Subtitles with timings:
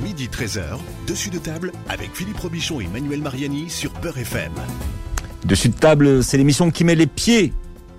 [0.00, 0.78] Midi 13h,
[1.08, 4.52] dessus de table avec Philippe Robichon et Manuel Mariani sur Beurre FM.
[5.44, 7.52] Dessus de table, c'est l'émission qui met les pieds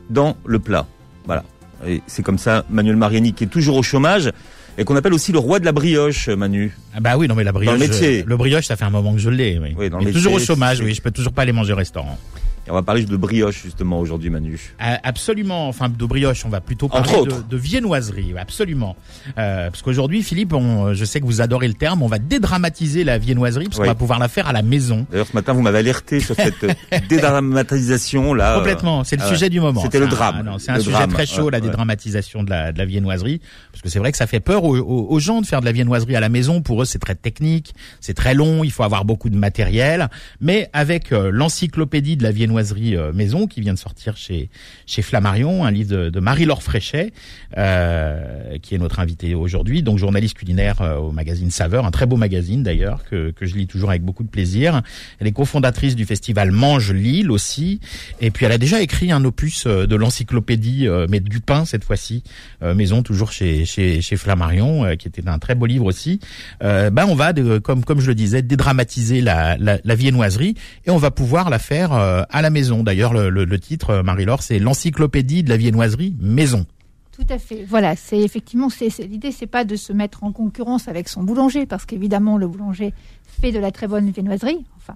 [0.10, 0.88] dans le plat.
[1.26, 1.44] Voilà.
[1.86, 4.32] Et c'est comme ça, Manuel Mariani qui est toujours au chômage
[4.78, 6.74] et qu'on appelle aussi le roi de la brioche, Manu.
[6.96, 7.74] Ah bah oui, non mais la brioche.
[7.74, 8.24] Dans le métier.
[8.26, 9.60] Le brioche, ça fait un moment que je l'ai.
[9.60, 9.76] Oui.
[9.78, 10.94] Oui, dans Mais le toujours au chômage, oui.
[10.94, 12.18] Je peux toujours pas aller manger au restaurant.
[12.66, 14.60] Et on va parler de brioche justement aujourd'hui, Manu.
[14.82, 18.96] Euh, Absolument, enfin de brioche, on va plutôt parler de, de viennoiserie, absolument.
[19.38, 23.04] Euh, parce qu'aujourd'hui, Philippe, on, je sais que vous adorez le terme, on va dédramatiser
[23.04, 23.84] la viennoiserie parce Oui.
[23.84, 25.06] qu'on va pouvoir la faire à la maison.
[25.12, 26.74] D'ailleurs, ce matin, vous m'avez alerté sur cette euh,
[27.10, 28.56] dédramatisation là.
[28.58, 29.50] Complètement, c'est le ah sujet ouais.
[29.50, 29.82] du moment.
[29.82, 30.38] C'était le drame.
[30.40, 31.62] ah non, c'est un sujet drame, très chaud, ouais, la ouais.
[31.66, 33.42] dédramatisation de la, de la viennoiserie,
[33.72, 35.66] parce que c'est vrai que ça fait peur aux, aux- aux gens de faire de
[35.66, 36.62] la viennoiserie à la maison.
[36.62, 40.10] Pour eux, c'est très technique, c'est très long, il faut avoir beaucoup de matériel.
[40.40, 44.50] Mais avec euh, l'encyclopédie de la viennoiserie euh, maison qui vient de sortir chez
[44.86, 47.14] chez Flammarion, un livre de, Marie-Laure Fréchet,
[47.58, 52.06] euh, qui est notre invitée aujourd'hui, donc journaliste culinaire euh, au magazine Saveur, un très
[52.06, 54.82] beau magazine d'ailleurs que je lis toujours avec beaucoup de plaisir.
[55.20, 57.80] Elle est cofondatrice du festival Mange Lille aussi,
[58.22, 62.24] et puis elle a déjà écrit un opus de l'encyclopédie, mais du pain cette fois-ci,
[62.62, 66.20] maison toujours chez chez chez Flammarion, qui était un très beau livre aussi.
[66.64, 70.92] Euh, ben on va, comme comme je le disais, dédramatiser la, la, la viennoiserie et
[70.92, 72.84] on va pouvoir la faire à la maison.
[72.84, 76.66] D'ailleurs, le, le, le titre, euh, Marie-Laure, c'est l'encyclopédie de la viennoiserie maison.
[77.12, 77.66] Tout à fait.
[77.68, 81.66] Voilà, c'est effectivement, c'est l'idée, c'est pas de se mettre en concurrence avec son boulanger,
[81.66, 82.94] parce qu'évidemment, le boulanger
[83.42, 84.66] fait de la très bonne viennoiserie.
[84.78, 84.96] Enfin,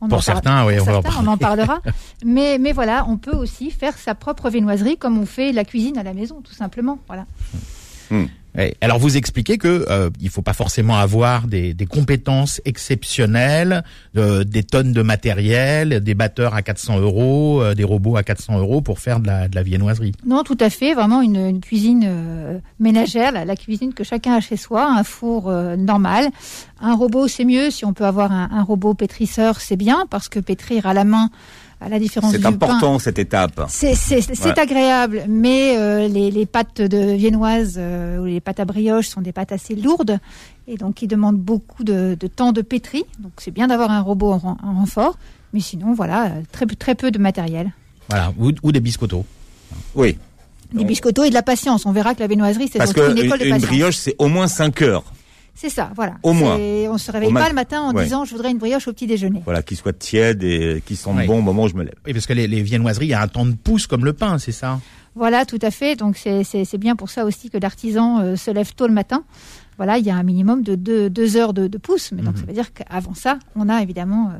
[0.00, 1.80] on Pour en parle- certains, oui, pour on va en certains, on en parlera.
[2.24, 5.98] mais, mais voilà, on peut aussi faire sa propre viennoiserie comme on fait la cuisine
[5.98, 6.98] à la maison, tout simplement.
[7.08, 7.26] Voilà.
[8.56, 8.74] Ouais.
[8.80, 13.84] Alors vous expliquez que euh, il faut pas forcément avoir des, des compétences exceptionnelles,
[14.16, 18.58] euh, des tonnes de matériel, des batteurs à 400 euros, euh, des robots à 400
[18.58, 20.12] euros pour faire de la, de la viennoiserie.
[20.24, 20.94] Non, tout à fait.
[20.94, 25.04] Vraiment une, une cuisine euh, ménagère, la, la cuisine que chacun a chez soi, un
[25.04, 26.30] four euh, normal.
[26.80, 27.70] Un robot, c'est mieux.
[27.70, 31.04] Si on peut avoir un, un robot pétrisseur, c'est bien parce que pétrir à la
[31.04, 31.30] main,
[31.80, 33.64] à la différence du C'est pain, important cette étape.
[33.68, 33.92] c'est
[34.44, 34.58] Ouais.
[34.58, 39.20] agréable, mais euh, les, les pâtes de viennoise euh, ou les pâtes à brioche sont
[39.20, 40.18] des pâtes assez lourdes
[40.68, 43.04] et donc qui demandent beaucoup de, de temps de pétri.
[43.20, 45.18] Donc c'est bien d'avoir un robot en, ren- en renfort,
[45.52, 47.72] mais sinon voilà très peu- très peu de matériel.
[48.08, 49.24] Voilà, ou, ou des biscottos.
[49.94, 50.16] Oui.
[50.72, 51.86] Des biscottos et de la patience.
[51.86, 53.68] On verra que la viennoiserie c'est Parce une école de une patience.
[53.68, 55.04] brioche, c'est au moins 5 heures.
[55.58, 56.16] C'est ça, voilà.
[56.22, 56.56] Au moins.
[56.56, 58.04] On se réveille pas le matin en Ouais.
[58.04, 59.40] disant je voudrais une brioche au petit déjeuner.
[59.44, 61.26] Voilà, qui soit tiède et qui sente Oui.
[61.26, 61.94] bon au moment où je me lève.
[62.06, 64.12] Oui, parce que les, les viennoiseries, il y a un temps de pouce comme le
[64.12, 64.78] pain, c'est ça?
[65.14, 65.96] Voilà, tout à fait.
[65.96, 69.24] Donc c'est- bien pour ça aussi que l'artisan euh, se lève tôt le matin.
[69.78, 72.12] Voilà, il y a un minimum de deux, deux heures de, de pouce.
[72.12, 72.40] Mais donc Mhm.
[72.40, 74.38] ça veut dire qu'avant ça, on a évidemment euh,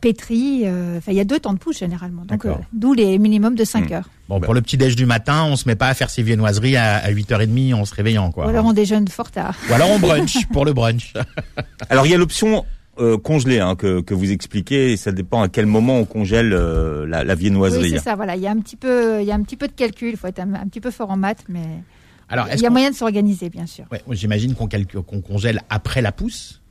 [0.00, 0.62] pétri.
[0.64, 2.24] euh, Enfin, il y a deux temps de pouce généralement.
[2.24, 3.92] Donc euh, d'où les minimums de 5 Mhm.
[3.96, 4.08] heures.
[4.28, 6.76] Bon, pour le petit déj du matin, on se met pas à faire ses viennoiseries
[6.76, 8.46] à, à 8h30 en se réveillant, quoi.
[8.46, 9.54] Ou alors on déjeune fort tard.
[9.70, 11.12] Ou alors on brunch, pour le brunch.
[11.90, 12.64] Alors il y a l'option
[12.98, 16.52] euh, congelée hein, que, que vous expliquez et ça dépend à quel moment on congèle
[16.52, 17.90] euh, la, la Oui, viennoiserie.
[17.90, 18.14] c'est ça.
[18.16, 20.10] Voilà, il y a un petit peu, il y a un petit peu de calcul.
[20.12, 21.60] Il faut être un, un petit peu fort en maths, mais
[22.28, 23.84] Alors, il y a moyen de s'organiser, bien sûr.
[23.92, 26.62] Ouais, j'imagine qu'on calcule- qu'on congèle après la pousse.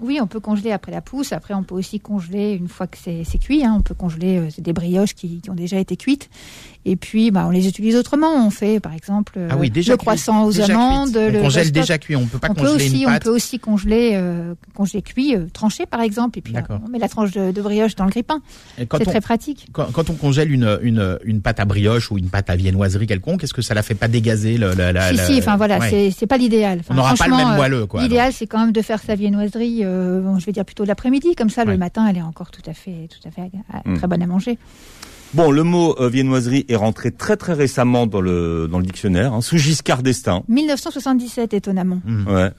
[0.00, 1.32] Oui, on peut congeler après la pousse.
[1.32, 3.64] Après, on peut aussi congeler une fois que c'est cuit.
[3.64, 3.74] hein.
[3.78, 6.28] On peut congeler euh, des brioches qui ont déjà été cuites.
[6.88, 8.46] Et puis, bah, on les utilise autrement.
[8.46, 11.12] On fait, par exemple, euh, Ah oui, déjà le cuit, croissant aux déjà amandes.
[11.12, 11.32] cuite.
[11.32, 13.22] le On congèle déjà cuit, on peut pas on peut congeler aussi, une on pâte.
[13.24, 17.00] peut aussi congeler, euh, congeler cuit, euh, tranché par exemple, et puis euh, on met
[17.00, 18.40] la tranche de, de brioche dans le grille-pain.
[18.78, 19.66] C'est on- très pratique.
[19.72, 23.08] quand, quand on congèle une, une, une pâte à brioche ou une pâte à viennoiserie
[23.08, 25.56] quelconque, est-ce que ça la fait pas dégazer le, la, la, si, la- si, enfin
[25.56, 26.12] voilà, Ouais.
[26.16, 26.78] c'est pas l'idéal.
[26.80, 28.00] Enfin, On n'aura pas le même euh, moelleux, quoi.
[28.00, 31.34] L'idéal, c'est quand même de faire sa viennoiserie, euh, bon, je vais dire plutôt l'après-midi,
[31.34, 31.72] comme ça, Ouais.
[31.72, 33.98] le matin, elle est encore tout à fait, tout à fait euh, Mm.
[33.98, 34.56] très bonne à manger.
[35.34, 39.34] Bon, le mot euh, viennoiserie est rentré très très récemment dans le dans le dictionnaire,
[39.34, 40.44] hein, sous Giscard d'Estaing.
[40.48, 42.00] 1977, étonnamment.
[42.04, 42.26] Mhm.
[42.28, 42.50] Ouais.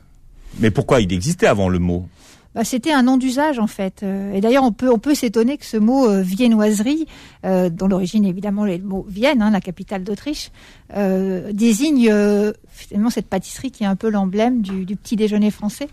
[0.59, 2.07] Mais pourquoi il existait avant le mot?
[2.56, 4.01] Bah, c'était un nom d'usage en fait.
[4.01, 7.06] Euh, Et d'ailleurs, on peut on peut s'étonner que ce mot euh, viennoiserie,
[7.45, 10.51] euh, dont l'origine évidemment est le mot Vienne, hein, la capitale d'Autriche,
[10.95, 15.51] euh, désigne euh, finalement cette pâtisserie qui est un peu l'emblème du, du petit déjeuner
[15.51, 15.88] français.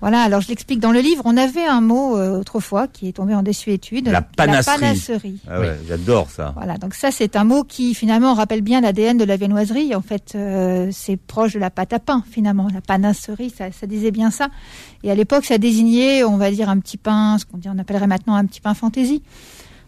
[0.00, 0.22] Voilà.
[0.22, 1.22] Alors je l'explique dans le livre.
[1.24, 4.08] On avait un mot euh, autrefois qui est tombé en désuétude.
[4.08, 4.80] La panasserie.
[4.80, 5.40] panasserie.
[5.48, 6.52] ah ouais, J'adore ça.
[6.56, 9.94] Voilà, donc ça c'est un mot qui finalement rappelle bien l'ADN de la viennoiserie.
[9.94, 12.68] En fait, euh, c'est proche de la pâte à pain finalement.
[12.72, 14.48] La panasserie, ça, ça disait bien ça.
[15.02, 17.78] Et à l'époque, ça désignait, on va dire, un petit pain, ce qu'on dit, on
[17.78, 19.22] appellerait maintenant un petit pain fantaisie.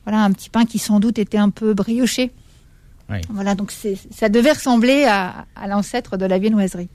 [0.05, 2.33] Voilà, un petit pain qui sans doute était un peu brioché.
[3.11, 3.19] Oui.
[3.31, 6.89] Voilà, donc c'est, ça devait ressembler à, à l'ancêtre de la viennoiserie.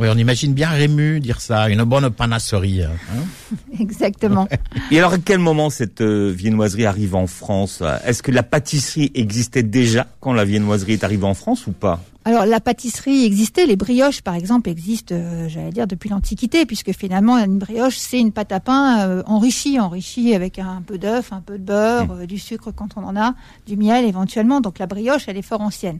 [0.00, 2.82] Oui, on imagine bien Rému dire ça, une bonne panasserie.
[2.82, 3.56] hein.
[3.78, 4.48] Exactement.
[4.90, 7.82] Et alors à quel moment cette euh, viennoiserie arrive en France?
[8.04, 12.00] Est-ce que la pâtisserie existait déjà quand la viennoiserie est arrivée en France ou pas?
[12.26, 16.92] Alors la pâtisserie existait, les brioches par exemple existent, euh, j'allais dire depuis l'Antiquité, puisque
[16.92, 21.34] finalement une brioche c'est une pâte à pain euh, enrichie, enrichie avec un peu d'œuf,
[21.34, 23.34] un peu de beurre, euh, du sucre quand on en a,
[23.66, 24.62] du miel éventuellement.
[24.62, 25.98] Donc la brioche elle est fort ancienne.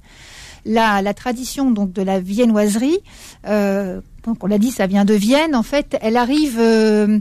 [0.66, 2.98] La, la tradition donc de la viennoiserie,
[3.46, 5.54] euh, donc on l'a dit, ça vient de Vienne.
[5.54, 7.18] En fait, elle arrive euh,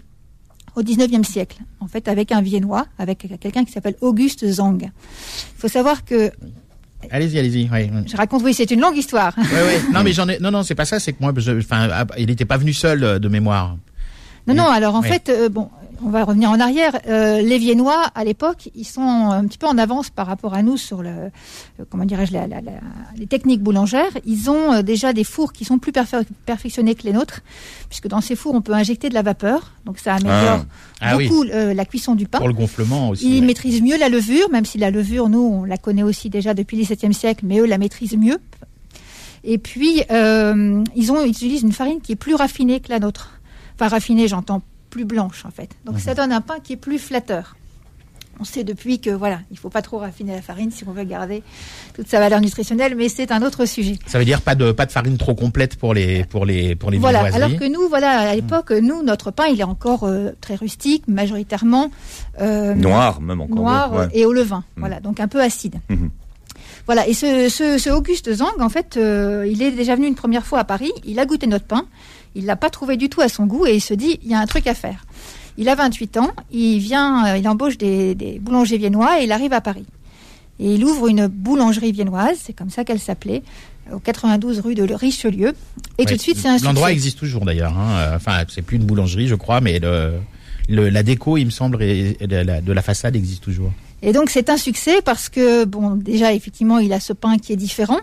[0.76, 4.82] au 19e siècle, en fait, avec un Viennois, avec quelqu'un qui s'appelle Auguste Zang.
[4.84, 4.90] Il
[5.60, 6.32] faut savoir que,
[7.12, 7.70] Allez-y, allez-y.
[7.70, 7.90] Oui.
[8.10, 9.34] je raconte, oui, c'est une longue histoire.
[9.38, 9.82] Ouais, ouais.
[9.94, 10.40] Non, mais j'en ai.
[10.40, 11.02] Non, non, c'est pas ça.
[11.02, 13.76] C'est que moi, je- enfin, ah, il n'était pas venu seul euh, de mémoire.
[14.48, 15.10] Non, non, alors en Oui.
[15.10, 15.70] fait, euh, bon,
[16.06, 17.00] on va revenir en arrière.
[17.08, 20.62] Euh, les Viennois, à l'époque, ils sont un petit peu en avance par rapport à
[20.62, 21.30] nous sur le, euh,
[21.90, 22.72] comment dirais-je, la- la- la-
[23.18, 24.12] les techniques boulangères.
[24.26, 27.42] Ils ont euh, déjà des fours qui sont plus perfe- perfectionnés que les nôtres,
[27.90, 30.66] puisque dans ces fours, on peut injecter de la vapeur, donc ça améliore
[31.02, 31.28] Ah oui.
[31.28, 32.40] beaucoup euh, la cuisson du pain.
[32.40, 33.26] Pour le gonflement aussi.
[33.38, 33.48] Ils ouais.
[33.48, 36.78] maîtrisent mieux la levure, même si la levure, nous, on la connaît aussi déjà depuis
[36.78, 38.38] le XVIIe siècle, mais eux la maîtrisent mieux.
[39.46, 43.00] Et puis, euh, ils, ont, ils utilisent une farine qui est plus raffinée que la
[43.00, 43.40] nôtre.
[43.76, 44.62] Enfin, raffinée, j'entends
[44.94, 45.72] plus blanche, en fait.
[45.86, 47.56] Donc, ça donne un pain qui est plus flatteur.
[48.40, 51.04] On sait depuis que, voilà, il faut pas trop raffiner la farine si on veut
[51.04, 51.44] garder
[51.96, 53.96] toute sa valeur nutritionnelle, mais c'est un autre sujet.
[54.08, 56.90] Ça veut dire pas de pas de farine trop complète pour les pour les pour
[56.92, 57.22] les Voilà.
[57.34, 61.08] Alors que nous, voilà, à l'époque, nous, notre pain, il est encore euh, très rustique,
[61.08, 61.92] majoritairement
[62.42, 63.56] euh, Noir, même encore.
[63.56, 64.08] noir ouais.
[64.14, 64.64] et au levain.
[64.76, 64.80] Mm.
[64.80, 65.76] Voilà, donc un peu acide.
[65.90, 66.10] Mhm.
[66.86, 70.16] Voilà, et ce, ce, ce Auguste Zang, en fait, euh, il est déjà venu une
[70.16, 71.86] première fois à Paris, il a goûté notre pain,
[72.36, 74.34] il l'a pas trouvé du tout à son goût et il se dit, il y
[74.34, 75.06] a un truc à faire.
[75.58, 79.32] Il a 28 ans, il vient, euh, il embauche des, des boulangers viennois et il
[79.32, 79.86] arrive à Paris.
[80.60, 83.44] Et il ouvre une boulangerie viennoise, c'est comme ça qu'elle s'appelait,
[83.92, 85.50] au 92 rue de Richelieu.
[85.98, 86.06] Et Ouais.
[86.06, 87.78] tout de suite, c'est un L'endroit existe toujours d'ailleurs.
[87.78, 88.14] Hein.
[88.16, 90.14] Enfin, c'est plus une boulangerie, je crois, mais le,
[90.70, 93.72] le la déco, il me semble, et- et la- la- de la façade existe toujours.
[94.06, 97.54] Et donc c'est un succès parce que bon déjà effectivement il a ce pain qui
[97.54, 98.00] est différent,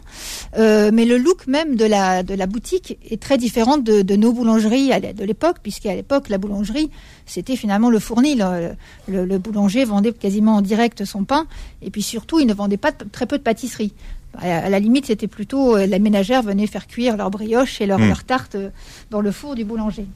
[0.56, 4.16] euh, mais le look même de la de la boutique est très différent de, de
[4.16, 4.88] nos boulangeries
[5.20, 6.90] de l'époque puisqu'à l'époque la boulangerie
[7.26, 8.38] c'était finalement le fournil.
[8.38, 11.46] Le, le- le boulanger vendait quasiment en direct son pain
[11.82, 13.92] et puis surtout il ne vendait pas de- très peu de pâtisserie.
[14.38, 17.86] À, à la limite c'était plutôt euh, la ménagère venait faire cuire leurs brioches et
[17.86, 18.08] leurs Mm.
[18.08, 18.70] leurs tartes euh,
[19.10, 20.06] dans le four du boulanger.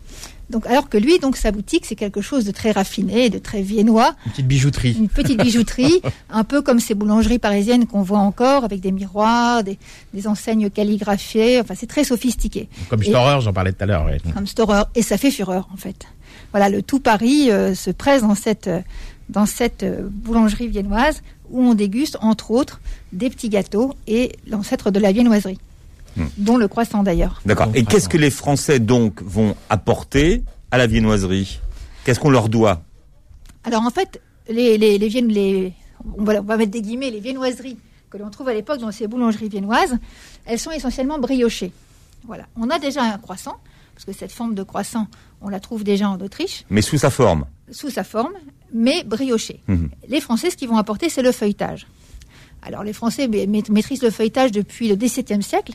[0.50, 3.62] Donc alors que lui donc sa boutique c'est quelque chose de très raffiné, de très
[3.62, 4.92] viennois Une petite bijouterie.
[4.98, 9.64] une petite bijouterie, un peu comme ces boulangeries parisiennes qu'on voit encore, avec des miroirs,
[9.64, 9.78] des,
[10.12, 11.60] des enseignes calligraphiées.
[11.60, 12.68] Enfin, c'est très sophistiqué.
[12.90, 14.04] Comme Storer, j'en parlais tout à l'heure.
[14.04, 14.18] ouais.
[14.34, 14.82] Comme Storer.
[14.94, 16.06] Et ça fait fureur, en fait.
[16.52, 18.70] Voilà, le tout Paris euh, se presse dans cette,
[19.28, 22.80] dans cette euh, boulangerie viennoise où on déguste, entre autres,
[23.12, 25.58] des petits gâteaux et l'ancêtre de la viennoiserie,
[26.16, 26.26] Hmm.
[26.38, 27.40] dont le croissant d'ailleurs.
[27.44, 27.68] D'accord.
[27.74, 31.60] Et qu'est-ce que les Français donc vont apporter à la viennoiserie?
[32.04, 32.82] Qu'est-ce qu'on leur doit?
[33.64, 35.72] Alors en fait, les, les, les, viennes- les-
[36.18, 37.78] on, va, on va mettre des guillemets, les viennoiseries
[38.10, 39.96] que l'on trouve à l'époque dans ces boulangeries viennoises,
[40.46, 41.72] elles sont essentiellement briochées.
[42.26, 42.44] Voilà.
[42.56, 43.56] On a déjà un croissant,
[43.94, 45.08] parce que cette forme de croissant,
[45.42, 47.44] on la trouve déjà en Autriche, Mais sous sa forme.
[47.72, 48.34] sous sa forme,
[48.72, 49.60] mais briochée.
[49.66, 49.88] Mhm.
[50.08, 51.86] Les Français, ce qu'ils vont apporter, c'est le feuilletage.
[52.62, 55.72] Alors les Français ma- ma- maîtrisent le feuilletage depuis le XVIIe siècle,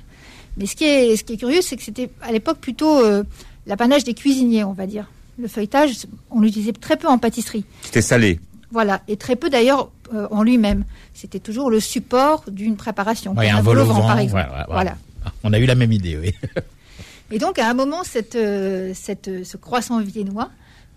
[0.60, 3.24] mais ce qui est, ce qui est curieux, c'est que c'était à l'époque plutôt euh,
[3.66, 5.10] l'apanage des cuisiniers, on va dire.
[5.40, 7.64] Le feuilletage, on l'utilisait très peu en pâtisserie.
[7.82, 8.40] C'était salé.
[8.72, 10.84] Voilà, et très peu d'ailleurs euh, en lui-même.
[11.14, 13.34] C'était toujours le support d'une préparation.
[13.34, 14.50] Ouais, comme un vol au vol-au-vent, vent, par ouais, exemple.
[14.52, 14.66] ouais, ouais.
[14.68, 14.98] Voilà.
[15.44, 16.34] On a eu la même idée, oui.
[17.32, 20.50] Et donc, à un moment, cette, euh, cette, euh, ce croissant viennois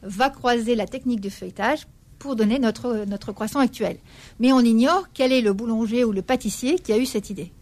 [0.02, 1.86] va croiser la technique de feuilletage
[2.18, 3.96] pour donner notre, notre croissant actuel.
[4.40, 7.52] Mais on ignore quel est le boulanger ou le pâtissier qui a eu cette idée.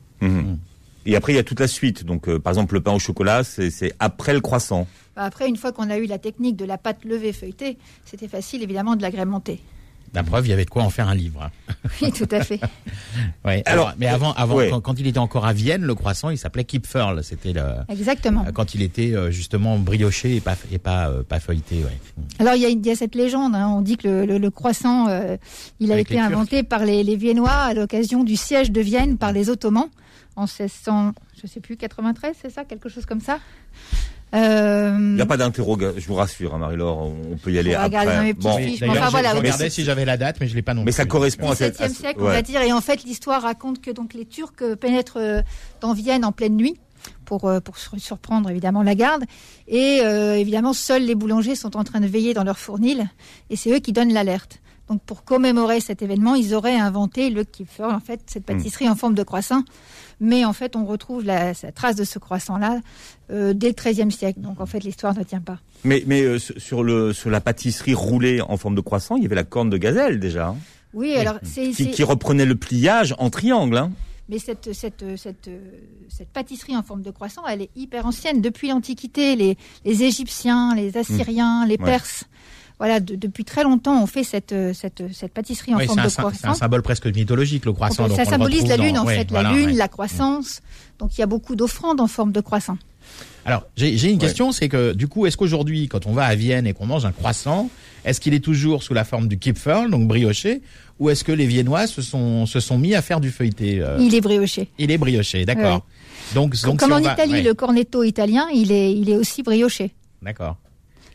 [1.07, 2.04] Et après, il y a toute la suite.
[2.04, 4.87] Donc, euh, par exemple, le pain au chocolat, c'est après le croissant.
[5.16, 8.28] Bah, Après, une fois qu'on a eu la technique de la pâte levée feuilletée, c'était
[8.28, 9.61] facile évidemment de l'agrémenter.
[10.12, 11.40] La preuve, il y avait de quoi en faire un livre.
[11.45, 11.73] hein.
[12.02, 12.59] Oui, tout à fait.
[13.45, 13.62] Ouais.
[13.64, 14.69] Alors, Alors, mais avant, avant, ouais.
[14.69, 17.23] quand, quand il était encore à Vienne, le croissant, il s'appelait Kipferl.
[17.25, 18.45] C'était le, Exactement.
[18.52, 21.76] quand il était euh, justement brioché et pas, et pas, euh, pas feuilleté.
[21.85, 21.97] Ouais.
[22.40, 24.38] Alors il y a, il y a cette légende, hein, on dit que le, le-
[24.38, 25.37] le croissant, euh,
[25.78, 29.16] il a Avec été inventé par les, les Viennois à l'occasion du siège de Vienne
[29.16, 29.88] par les Ottomans
[30.40, 33.38] en 1600, je sais plus, 93, c'est ça, quelque chose comme ça.
[34.32, 36.99] Euh, Il n'y a pas d'interrogation, je vous rassure, hein, Marie-Laure,
[37.32, 38.32] on peut y aller regarder après.
[38.35, 38.54] Bon.
[38.56, 40.82] D'ailleurs, enfin, je- voilà, je regardais si j'avais la date, mais je l'ai pas non
[40.82, 40.97] mais plus.
[40.97, 41.75] ça correspond à cette...
[41.78, 42.62] 17e à ce- siècle, on va dire.
[42.62, 45.42] Et en fait, l'histoire raconte que donc les Turcs euh, pénètrent euh,
[45.80, 46.76] dans Vienne en pleine nuit
[47.25, 49.25] pour, euh, pour sur- surprendre évidemment la garde.
[49.66, 53.09] Et euh, évidemment, seuls les boulangers sont en train de veiller dans leur fournil
[53.50, 54.61] et c'est eux qui donnent l'alerte.
[54.88, 58.97] Donc pour commémorer cet événement, ils auraient inventé le kipfer, en fait, cette pâtisserie en
[58.97, 59.62] forme de croissant.
[60.20, 62.80] Mais en fait, on retrouve la, la trace de ce croissant-là
[63.30, 64.40] euh, dès le XIIIe siècle.
[64.40, 65.58] Donc en fait, l'histoire ne tient pas.
[65.84, 69.26] Mais, mais euh, sur, le, sur la pâtisserie roulée en forme de croissant, il y
[69.26, 70.56] avait la corne de gazelle déjà, hein,
[70.92, 73.76] Oui, alors c'est qui, qui reprenait le pliage en triangle.
[73.78, 73.92] Hein.
[74.28, 75.50] Mais cette, cette, cette,
[76.08, 78.40] cette pâtisserie en forme de croissant, elle est hyper ancienne.
[78.40, 81.86] Depuis l'Antiquité, les, les Égyptiens, les Assyriens, les Ouais.
[82.80, 85.99] Voilà, de- depuis très longtemps, on fait cette, cette, cette pâtisserie en Oui, c'est forme
[86.00, 86.54] un, de sy- c'est un croissant.
[86.54, 88.08] symbole presque mythologique, le croissant.
[88.08, 89.72] donc ça symbolise la lune, dans- en ouais, fait, la voilà, lune, ouais.
[89.75, 90.62] la croissance.
[90.99, 92.76] Donc il y a beaucoup d'offrandes en forme de croissant.
[93.44, 94.18] Alors, j'ai une Ouais.
[94.18, 97.04] question, c'est que du coup, est-ce qu'aujourd'hui, quand on va à Vienne et qu'on mange
[97.04, 97.68] un croissant,
[98.04, 100.62] est-ce qu'il est toujours sous la forme du kipferl, donc brioché,
[100.99, 103.99] ou est-ce que les Viennois se sont se sont mis à faire du feuilleté euh,
[104.00, 104.68] Il est brioché.
[104.78, 105.84] Il est brioché, d'accord.
[106.34, 109.16] Donc, donc Comme si en va- Italie, ouais, le cornetto italien, il est, il est
[109.16, 109.90] aussi brioché.
[110.22, 110.56] D'accord.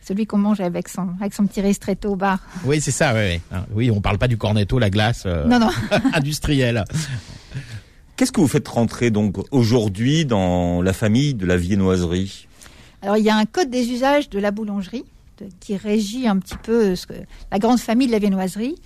[0.06, 2.38] Celui qu'on mange avec son, avec son petit ristretto au bar.
[2.64, 3.12] Oui, c'est ça.
[3.12, 3.40] Ouais, ouais.
[3.52, 5.70] Hein, Oui, on parle pas du cornetto, la glace euh, Non, non.
[6.14, 6.84] industrielle.
[8.16, 12.46] Qu'est-ce que vous faites rentrer donc aujourd'hui dans la famille de la viennoiserie?
[13.02, 15.04] Alors il y a un code des usages de la boulangerie
[15.38, 17.14] de- qui régit un petit peu ce que,
[17.52, 18.76] la grande famille de la viennoiserie.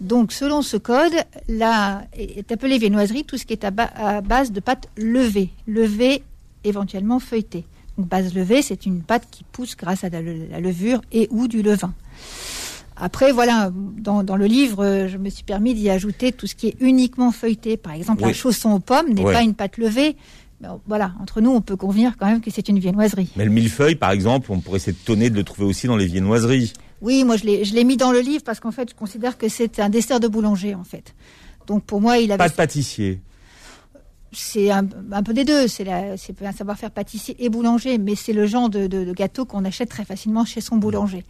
[0.00, 1.12] Donc selon ce code,
[1.48, 5.50] là est appelé viennoiserie tout ce qui est à, ba- à base de pâte levée,
[5.68, 6.22] levée
[6.64, 7.64] éventuellement feuilletée.
[7.98, 11.46] Donc base levée, c'est une pâte qui pousse grâce à la, la levure et ou
[11.48, 11.94] du levain.
[12.96, 16.54] Après, voilà, dans, dans le livre, euh, je me suis permis d'y ajouter tout ce
[16.54, 17.76] qui est uniquement feuilleté.
[17.76, 18.30] Par exemple, Oui.
[18.30, 20.16] un chausson aux pommes n'est pas une pâte levée.
[20.60, 23.28] Ben, voilà, entre nous, on peut convenir quand même que c'est une viennoiserie.
[23.36, 26.72] Mais le millefeuille, par exemple, on pourrait s'étonner de le trouver aussi dans les viennoiseries.
[27.00, 29.80] Oui, moi je l'ai, mis dans le livre parce qu'en fait, je considère que c'est
[29.80, 31.14] un dessert de boulanger en fait.
[31.66, 33.20] Donc pour moi, il Pas avait, de pâtissier.
[34.34, 35.68] C'est un, un peu des deux.
[35.68, 39.12] C'est, la, c'est un savoir-faire pâtissier et boulanger, mais c'est le genre de, de- de
[39.12, 41.24] gâteau qu'on achète très facilement chez son boulanger.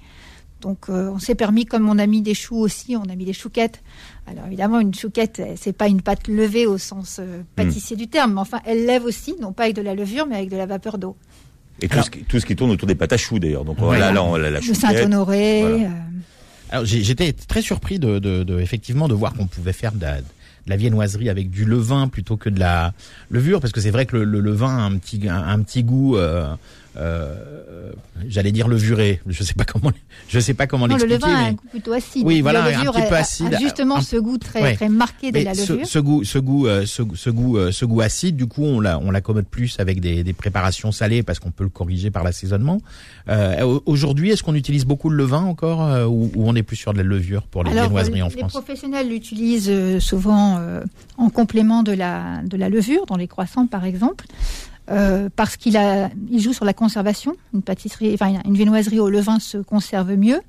[0.61, 3.27] Donc euh, on s'est permis, comme on a mis des choux aussi, on a mis
[3.27, 3.83] des chouquettes.
[4.27, 8.09] Alors évidemment, une chouquette, euh, c'est pas une pâte levée au sens euh, pâtissier du
[8.09, 10.57] terme, mais enfin, elle lève aussi, non pas avec de la levure, mais avec de
[10.57, 11.17] la vapeur d'eau.
[11.83, 13.65] Et tout, Alors- ce qui, tout ce qui tourne autour des pâtes à choux d'ailleurs.
[13.65, 14.11] Donc Voilà.
[14.13, 14.77] là, on a la Le chouquette.
[14.81, 15.61] Saint-Honoré.
[15.61, 15.77] voilà.
[15.85, 15.89] euh,
[16.71, 20.01] Alors j'ai- j'étais très surpris de, de, de- effectivement de voir qu'on pouvait faire de
[20.01, 20.17] la,
[20.67, 22.93] la viennoiserie avec du levain plutôt que de la
[23.31, 26.17] levure parce que c'est vrai que le, le levain a un petit un petit goût
[26.17, 26.55] euh,
[26.97, 27.91] euh,
[28.29, 29.91] j'allais dire levuré je sais pas comment
[30.29, 32.27] je sais pas comment Non, le l'expliquer levain a un mais goût plutôt acide.
[32.27, 34.75] Oui, voilà, un petit peu a- acide, A justement un- ce goût très, ouais.
[34.75, 35.87] très marqué de mais la levure.
[35.87, 38.81] ce goût ce goût euh, ce, ce goût euh, ce goût acide du coup on
[38.81, 42.23] l'a on l'accommode plus avec des, des préparations salées parce qu'on peut le corriger par
[42.25, 42.81] l'assaisonnement
[43.29, 46.63] euh, au- aujourd'hui est-ce qu'on utilise beaucoup le levain encore euh, ou, ou on est
[46.63, 49.69] plus sur de la levure pour les Alors, viennoiseries euh, en les France professionnels l'utilisent
[49.71, 50.83] euh, souvent euh,
[51.19, 54.27] en complément de la, de la levure, dans les croissants par exemple,
[54.91, 57.37] euh, parce qu'il a, il joue sur la conservation.
[57.53, 60.41] Une pâtisserie, enfin une viennoiserie au levain se conserve mieux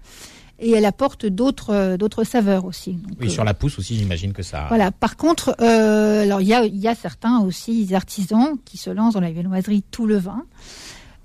[0.59, 2.93] et elle apporte d'autres euh, d'autres saveurs aussi.
[2.93, 4.91] Donc, oui euh, sur la pousse aussi j'imagine que ça Voilà.
[4.91, 8.89] Par contre, euh, alors il y a, il y a certains aussi artisans qui se
[8.89, 10.43] lancent dans la viennoiserie tout le vin.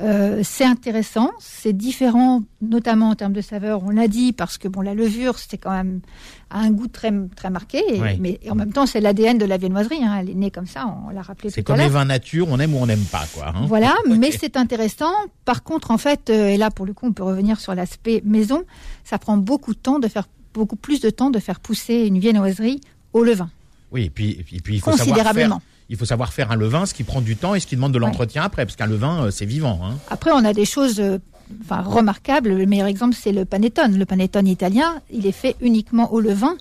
[0.00, 3.83] Euh, c'est intéressant, c'est différent, notamment en termes de saveur.
[3.85, 6.00] On l'a dit parce que bon, la levure, c'est quand même
[6.49, 8.16] a un goût très très marqué, et- Oui.
[8.19, 10.02] mais en même temps, c'est l'ADN de la viennoiserie.
[10.02, 11.92] Hein, elle est née comme ça, on l'a rappelé C'est tout à comme les l'heure.
[12.00, 13.49] vins nature, on aime ou on n'aime pas, quoi.
[13.54, 13.66] hein.
[13.66, 15.12] Voilà, mais c'est intéressant.
[15.45, 18.23] Par contre, en fait, euh, et là pour le coup, on peut revenir sur l'aspect
[18.25, 18.62] maison.
[19.04, 22.19] Ça prend beaucoup de temps de faire beaucoup plus de temps de faire pousser une
[22.19, 22.80] viennoiserie
[23.12, 23.50] au levain,
[23.92, 25.59] Oui, et puis, et puis, il faut savoir considérablement.
[25.61, 27.75] faire, il faut savoir faire un levain, ce qui prend du temps et ce qui
[27.77, 29.81] demande de l'entretien après, parce qu'un levain, euh, c'est vivant.
[29.85, 29.97] Hein.
[30.09, 31.19] Après, on a des choses euh,
[31.65, 32.51] enfin, remarquables.
[32.51, 33.99] Le meilleur exemple, c'est le panettone.
[33.99, 36.57] Le panettone italien, il est fait uniquement au levain.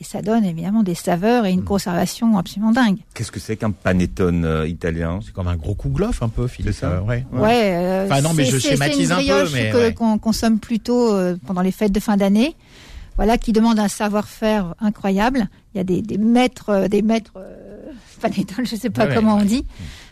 [0.00, 2.96] Et ça donne évidemment des saveurs et une conservation absolument dingue.
[3.14, 5.20] Qu'est-ce que c'est qu'un panettone euh, italien?
[5.24, 6.74] C'est comme un gros kouglof un peu, Philippe.
[6.74, 6.90] C'est ça.
[6.94, 7.24] euh, ouais.
[7.32, 7.40] Ouais.
[7.40, 7.70] Ouais.
[7.76, 9.94] euh, Enfin, non, mais c'est- je schématise une un peu, mais que- ouais.
[9.94, 12.56] qu'on consomme plutôt euh, pendant les fêtes de fin d'année.
[13.16, 15.48] Voilà, qui demande un savoir-faire incroyable.
[15.72, 17.34] Il y a des, des maîtres, des maîtres
[18.28, 19.42] panettone, je sais pas Ouais, comment ouais.
[19.42, 19.64] on dit.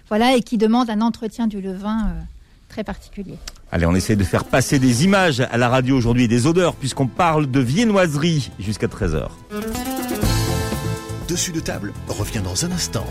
[0.08, 2.20] Voilà, et qui demande un entretien du levain euh,
[2.68, 3.38] très particulier.
[3.70, 6.74] Allez, on essaie de faire passer des images à la radio aujourd'hui et des odeurs
[6.74, 9.28] puisqu'on parle de viennoiserie jusqu'à 13h.
[11.28, 13.06] Dessus de table revient dans un instant.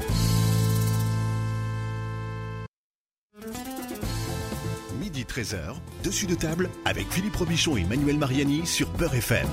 [5.00, 9.48] Midi 13h, dessus de table avec Philippe Robichon et Manuel Mariani sur Beurre FM.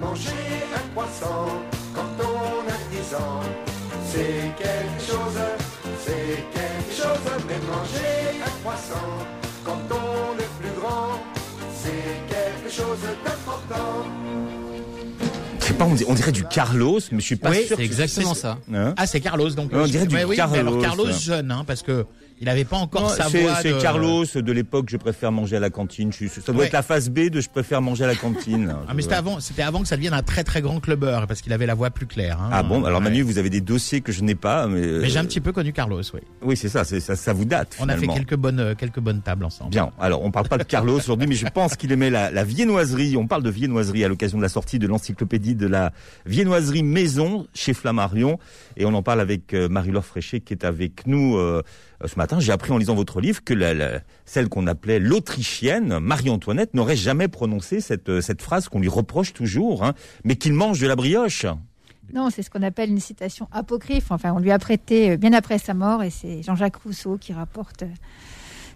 [0.00, 0.30] Manger
[0.74, 1.46] un croissant
[1.94, 3.41] quand on a 10 ans,
[4.12, 5.40] c'est quelque chose,
[6.04, 7.44] c'est quelque chose.
[7.48, 9.08] Mais manger un croissant
[9.64, 11.20] quand on est plus grand,
[11.74, 14.04] c'est quelque chose d'important.
[15.60, 17.76] Je sais pas, on dirait, on dirait du Carlos, mais je suis pas Oui, sûr.
[17.76, 18.58] C'est exactement ça.
[18.74, 19.72] Hein Ah, c'est Carlos, donc.
[19.72, 20.56] Ouais, on dirait du Ouais, oui, mais Carlos.
[20.58, 22.04] alors Carlos jeune, hein, parce que
[22.42, 23.54] Il avait pas encore Non, sa voix.
[23.62, 24.86] c'est de- Carlos de l'époque.
[24.90, 26.12] Je préfère manger à la cantine.
[26.12, 26.66] Je ça doit Ouais.
[26.66, 28.74] être la phase B de je préfère manger à la cantine.
[28.88, 31.40] Ah, mais c'était avant, c'était avant que ça devienne un très très grand clubbeur parce
[31.40, 32.40] qu'il avait la voix plus claire.
[32.42, 32.50] hein.
[32.52, 33.04] Ah bon, alors Ouais.
[33.04, 35.52] Manu, vous avez des dossiers que je n'ai pas, mais, Mais j'ai un petit peu
[35.52, 36.20] connu Carlos, oui.
[36.42, 37.76] oui, c'est ça, ça, ça vous date.
[37.78, 39.70] On a fait quelques bonnes euh, quelques bonnes tables ensemble.
[39.70, 39.90] Bien.
[40.00, 43.16] Alors, on parle pas de Carlos aujourd'hui, mais je pense qu'il aimait la, la viennoiserie.
[43.16, 45.92] On parle de viennoiserie à l'occasion de la sortie de l'encyclopédie de la
[46.26, 48.38] viennoiserie maison chez Flammarion.
[48.76, 51.62] Et on en parle avec euh, Marie-Laure Fréchet qui est avec nous euh,
[52.06, 52.40] ce matin.
[52.40, 56.96] J'ai appris en lisant votre livre que la, la- celle qu'on appelait l'Autrichienne, Marie-Antoinette, n'aurait
[56.96, 59.94] jamais prononcé cette, euh, cette phrase qu'on lui reproche toujours, hein,
[60.24, 61.46] mais qu'il mange de la brioche.
[62.14, 64.10] Non, c'est ce qu'on appelle une citation apocryphe.
[64.10, 67.32] Enfin, on lui a prêté euh, bien après sa mort et c'est Jean-Jacques Rousseau qui
[67.32, 67.86] rapporte euh,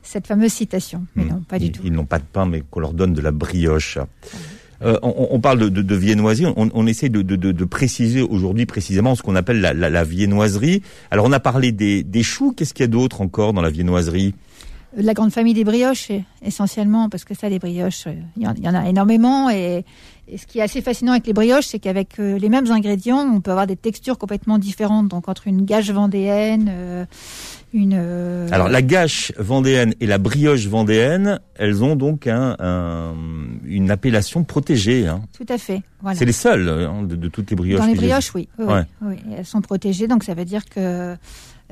[0.02, 1.04] cette fameuse citation.
[1.16, 1.28] Mais Hmm.
[1.28, 1.82] non, pas du ils, tout.
[1.84, 3.98] Ils n'ont pas de pain, mais qu'on leur donne de la brioche.
[4.82, 6.52] Euh, on, parle de, de, viennoiserie.
[6.56, 10.82] On, on essaie de, préciser aujourd'hui précisément ce qu'on appelle la viennoiserie.
[11.10, 12.52] Alors, on a parlé des, des choux.
[12.52, 14.34] Qu'est-ce qu'il y a d'autre encore dans la viennoiserie?
[14.98, 16.10] La grande famille des brioches,
[16.42, 19.50] essentiellement, parce que ça, les brioches, euh, il y, en- a énormément.
[19.50, 19.84] Et,
[20.26, 23.18] et ce qui est assez fascinant avec les brioches, c'est qu'avec euh, les mêmes ingrédients,
[23.30, 25.08] on peut avoir des textures complètement différentes.
[25.08, 27.04] Donc, entre une gâche vendéenne, euh,
[27.74, 27.92] une...
[28.50, 33.14] Alors, la gâche vendéenne et la brioche vendéenne, elles ont donc un, un-
[33.66, 35.06] une appellation protégée.
[35.06, 35.20] Hein.
[35.36, 35.82] Tout à fait.
[36.00, 36.18] Voilà.
[36.18, 37.80] C'est les seules hein, de, de toutes les brioches.
[37.80, 38.48] Dans les brioches, oui.
[38.58, 38.82] Oui, oui, Ouais.
[39.02, 39.16] oui.
[39.36, 41.16] Elles sont protégées, donc ça veut dire que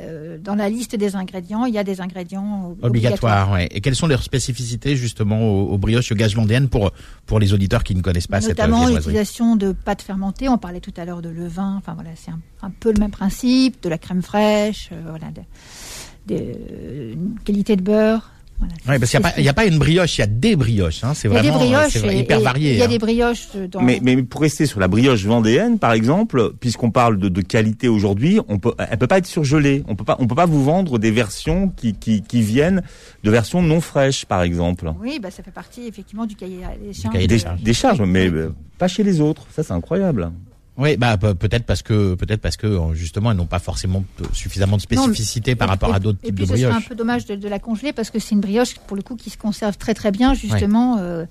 [0.01, 3.69] euh, dans la liste des ingrédients, il y a des ingrédients ob- Obligatoire, ouais.
[3.71, 6.91] Et quelles sont leurs spécificités justement aux, aux brioches vendéenne pour
[7.27, 10.49] pour les auditeurs qui ne connaissent pas cette euh, Notamment viennoiserie l'utilisation de pâtes fermentées.
[10.49, 11.77] On parlait tout à l'heure de levain.
[11.79, 13.83] Enfin voilà, c'est un, un peu le même principe.
[13.83, 18.31] De la crème fraîche, euh, voilà, de, de- une qualité de beurre.
[18.59, 18.73] Voilà.
[18.89, 20.27] Ouais, parce qu'il n'y a, pas- il y a pas une brioche, il y a
[20.29, 21.03] des brioches.
[21.03, 21.13] Hein.
[21.15, 22.73] C'est Il y a des vraiment brioches, c'est vrai, et- hyper et varié.
[22.73, 22.89] Il y a hein.
[22.89, 23.83] des brioches dans.
[23.83, 27.89] Mais, mais pour rester sur la brioche vendéenne, par exemple, puisqu'on parle de, de qualité
[27.89, 29.83] aujourd'hui, on peut, elle peut pas être surgelée.
[29.89, 32.83] On peut pas, on peut pas vous vendre des versions qui, qui, qui viennent
[33.25, 34.91] de versions non fraîches, par exemple.
[35.01, 37.13] Oui, bah, ça fait partie effectivement du cahier des charges.
[37.15, 37.63] cahier des Des, charges.
[37.63, 39.47] des charges, mais euh, pas chez les autres.
[39.55, 40.31] Ça, c'est incroyable.
[40.77, 44.05] Oui, bah pe- peut-être parce que peut-être parce que euh, justement elles n'ont pas forcément
[44.33, 46.57] suffisamment de Non, spécificité par Et- rapport et- à d'autres Et types puis de ce
[46.57, 46.89] serait un brioches.
[46.89, 49.31] peu dommage de, de la congeler parce que c'est une brioche pour le coup qui
[49.31, 51.27] se conserve très très bien justement euh,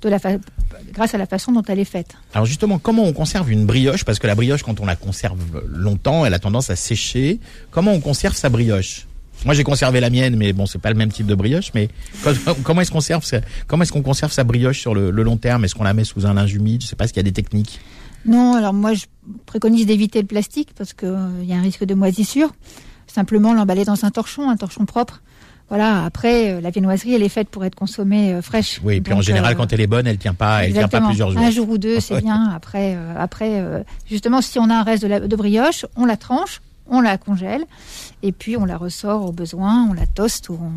[0.00, 0.38] de la fa-
[0.94, 2.14] grâce à la façon dont elle est faite.
[2.32, 4.04] Alors justement, comment on conserve une brioche?
[4.04, 5.38] Parce que la brioche, quand on la conserve
[5.68, 7.38] longtemps, elle a tendance à sécher.
[7.70, 9.06] Comment on conserve sa brioche?
[9.44, 11.70] Moi, j'ai conservé la mienne, mais bon, c'est pas le même type de brioche.
[11.74, 11.90] Mais
[12.62, 13.22] comment est-ce qu'on conserve
[13.66, 15.66] Comment est-ce qu'on conserve sa brioche sur le, le long terme?
[15.66, 16.80] Est-ce qu'on la met sous un linge humide?
[16.82, 17.78] Je sais pas, s'il y a des techniques?
[18.26, 19.04] Non, alors moi je
[19.46, 22.52] préconise d'éviter le plastique parce que euh, y a un risque de moisissure.
[23.06, 25.22] Simplement l'emballer dans un torchon, un torchon propre.
[25.68, 26.04] Voilà.
[26.04, 28.80] Après, euh, la viennoiserie, elle est faite pour être consommée euh, fraîche.
[28.84, 31.00] Oui, et puis en général, quand elle est bonne, elle tient pas, elle tient pas
[31.00, 31.40] plusieurs jours.
[31.40, 32.50] Un jour ou deux, c'est bien.
[32.54, 33.62] Après, après,
[34.08, 37.18] justement, si on a un reste de, la- de brioche, on la tranche, on la
[37.18, 37.64] congèle,
[38.22, 40.70] et puis on la ressort au besoin, on la toste ou on,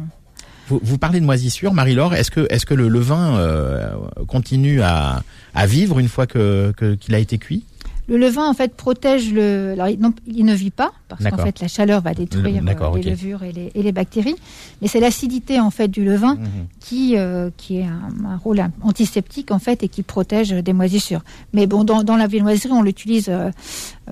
[0.70, 2.16] Vous, vous parlez de moisissure, Marie-Laure.
[2.16, 3.92] Est-ce que, est-ce que le levain euh,
[4.28, 5.22] continue à,
[5.54, 7.64] à vivre une fois que que- qu'il a été cuit
[8.08, 9.74] Le levain, en fait, protège le.
[9.74, 11.46] Alors, il, non, il ne vit pas, parce qu'en D'accord.
[11.46, 14.36] fait, la chaleur va détruire Le- euh, les levures et les, et les bactéries.
[14.82, 16.48] Mais c'est l'acidité, en fait, du levain Mhm.
[16.80, 21.22] qui, euh, qui est un, un rôle antiseptique, en fait, et qui protège des moisissures.
[21.54, 23.52] Mais bon, dans, dans la viennoiserie, on l'utilise euh,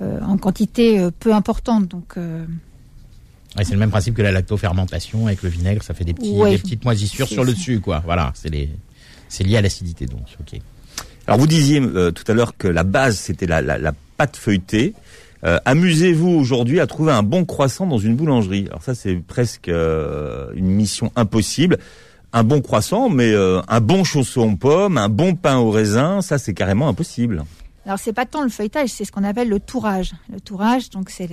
[0.01, 1.87] euh, en quantité euh, peu importante.
[1.87, 2.45] Donc, euh,
[3.57, 6.29] Ouais, c'est le même principe que la lactofermentation avec le vinaigre, ça fait des, petits,
[6.33, 6.51] Ouais.
[6.51, 8.03] des petites moisissures sur le dessus, quoi.
[8.05, 8.69] Voilà, c'est les,
[9.27, 10.21] c'est lié à l'acidité, donc.
[10.39, 10.59] Ok.
[11.27, 14.93] Alors, vous disiez euh, tout à l'heure que la base, c'était la, pâte feuilletée.
[15.43, 18.67] Euh, Amusez-vous aujourd'hui à trouver un bon croissant dans une boulangerie.
[18.69, 21.79] Alors ça, c'est presque euh, une mission impossible.
[22.31, 26.37] Un bon croissant, mais un bon chausson aux pommes, un bon pain au raisin, ça,
[26.37, 27.43] c'est carrément impossible.
[27.87, 30.11] Alors, c'est pas tant le feuilletage, c'est ce qu'on appelle le tourage.
[30.29, 31.29] Le tourage, donc, c'est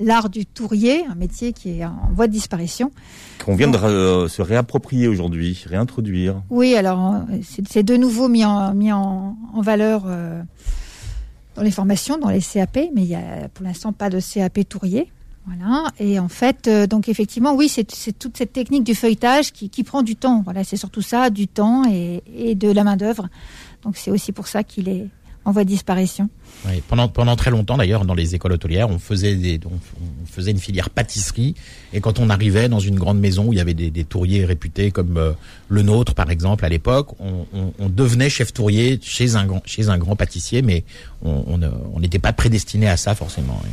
[0.00, 2.90] l'art du tourrier, un métier qui est en voie de disparition.
[3.44, 6.42] Qu'on vient de euh, se réapproprier aujourd'hui, réintroduire.
[6.50, 7.20] Oui, alors euh,
[7.68, 10.42] c'est de nouveau mis en, mis en, en valeur euh,
[11.54, 14.68] dans les formations, dans les CAP, mais il y a pour l'instant pas de CAP
[14.68, 15.12] tourier.
[15.46, 15.84] Voilà.
[16.00, 19.70] Et en fait, euh, donc effectivement, oui, c'est c'est toute cette technique du feuilletage qui,
[19.70, 20.42] qui prend du temps.
[20.44, 23.28] Voilà, c'est surtout ça, du temps et, et de la main d'œuvre.
[23.84, 25.06] Donc c'est aussi pour ça qu'il est
[25.46, 26.28] en voie de disparition.
[26.66, 30.26] Ouais, pendant pendant très longtemps d'ailleurs dans les écoles hôtelières on faisait des on, on
[30.26, 31.54] faisait une filière pâtisserie
[31.94, 34.44] et quand on arrivait dans une grande maison où il y avait des, des touriers
[34.44, 35.32] réputés comme euh,
[35.68, 39.62] le nôtre par exemple à l'époque on, on, on devenait chef tourier chez un grand
[39.66, 40.84] chez un grand pâtissier mais
[41.22, 43.60] on on ne- on n'était pas prédestiné à ça forcément.
[43.64, 43.70] ouais.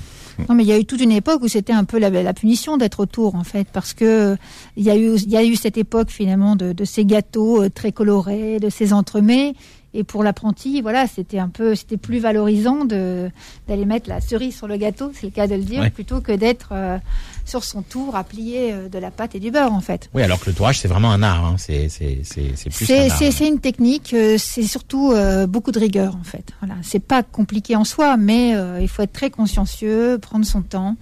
[0.50, 2.34] Non, mais il y a eu toute une époque où c'était un peu la, la
[2.34, 4.36] punition d'être autour, en fait, parce que
[4.76, 7.62] il y a eu, il y a eu cette époque finalement de, de ces gâteaux
[7.62, 9.54] euh, très colorés, de ces entremets.
[9.96, 13.30] Et pour l'apprenti, voilà, c'était un peu, c'était plus valorisant de
[13.68, 15.90] d'aller mettre la cerise sur le gâteau, c'est le cas de le dire, Ouais.
[15.92, 16.98] plutôt que d'être euh,
[17.46, 20.10] sur son tour à plier euh, de la pâte et du beurre en fait.
[20.16, 21.46] Oui, alors que le tourage, c'est vraiment un art.
[21.46, 21.56] Hein.
[21.60, 23.18] C'est c'est c'est c'est plus un C'est art.
[23.18, 26.54] c'est- c'est une technique, euh, c'est surtout euh, beaucoup de rigueur en fait.
[26.62, 30.62] Voilà, c'est pas compliqué en soi, mais euh, il faut être très consciencieux, prendre son
[30.64, 30.96] temps,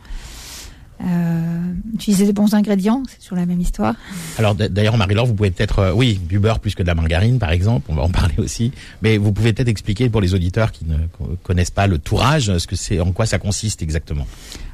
[1.04, 3.96] euh, utiliser les bons ingrédients, c'est toujours la même histoire.
[4.38, 7.40] Alors d'ailleurs, Marie-Laure, vous pouvez peut-être, euh, oui, du beurre plus que de la margarine,
[7.40, 8.72] par exemple, on va en parler aussi.
[9.02, 12.56] Mais vous pouvez peut-être expliquer pour les auditeurs qui ne co- connaissent pas le tourage,
[12.58, 14.28] ce que c'est, en quoi ça consiste exactement.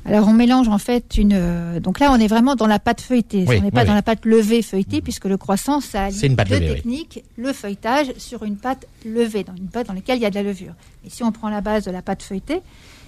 [0.06, 1.34] Alors on mélange en fait une.
[1.34, 3.44] euh, donc là on est vraiment dans la pâte feuilletée.
[3.48, 6.16] Oui, on n'est pas oui, dans la pâte levée feuilletée puisque le croissant ça allie
[6.16, 9.94] C'est une deux levée, techniques, le feuilletage sur une pâte levée, dans une pâte dans
[9.94, 10.74] laquelle il y a de la levure.
[11.06, 12.62] Et si on prend la base de la pâte feuilletée,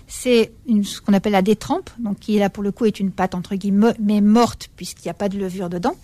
[0.10, 0.52] c'est
[0.84, 3.56] ce qu'on appelle la détrempe, donc qui là pour le coup est une pâte entre
[3.56, 5.96] guillemets mais morte puisqu'il n'y a pas de levure dedans.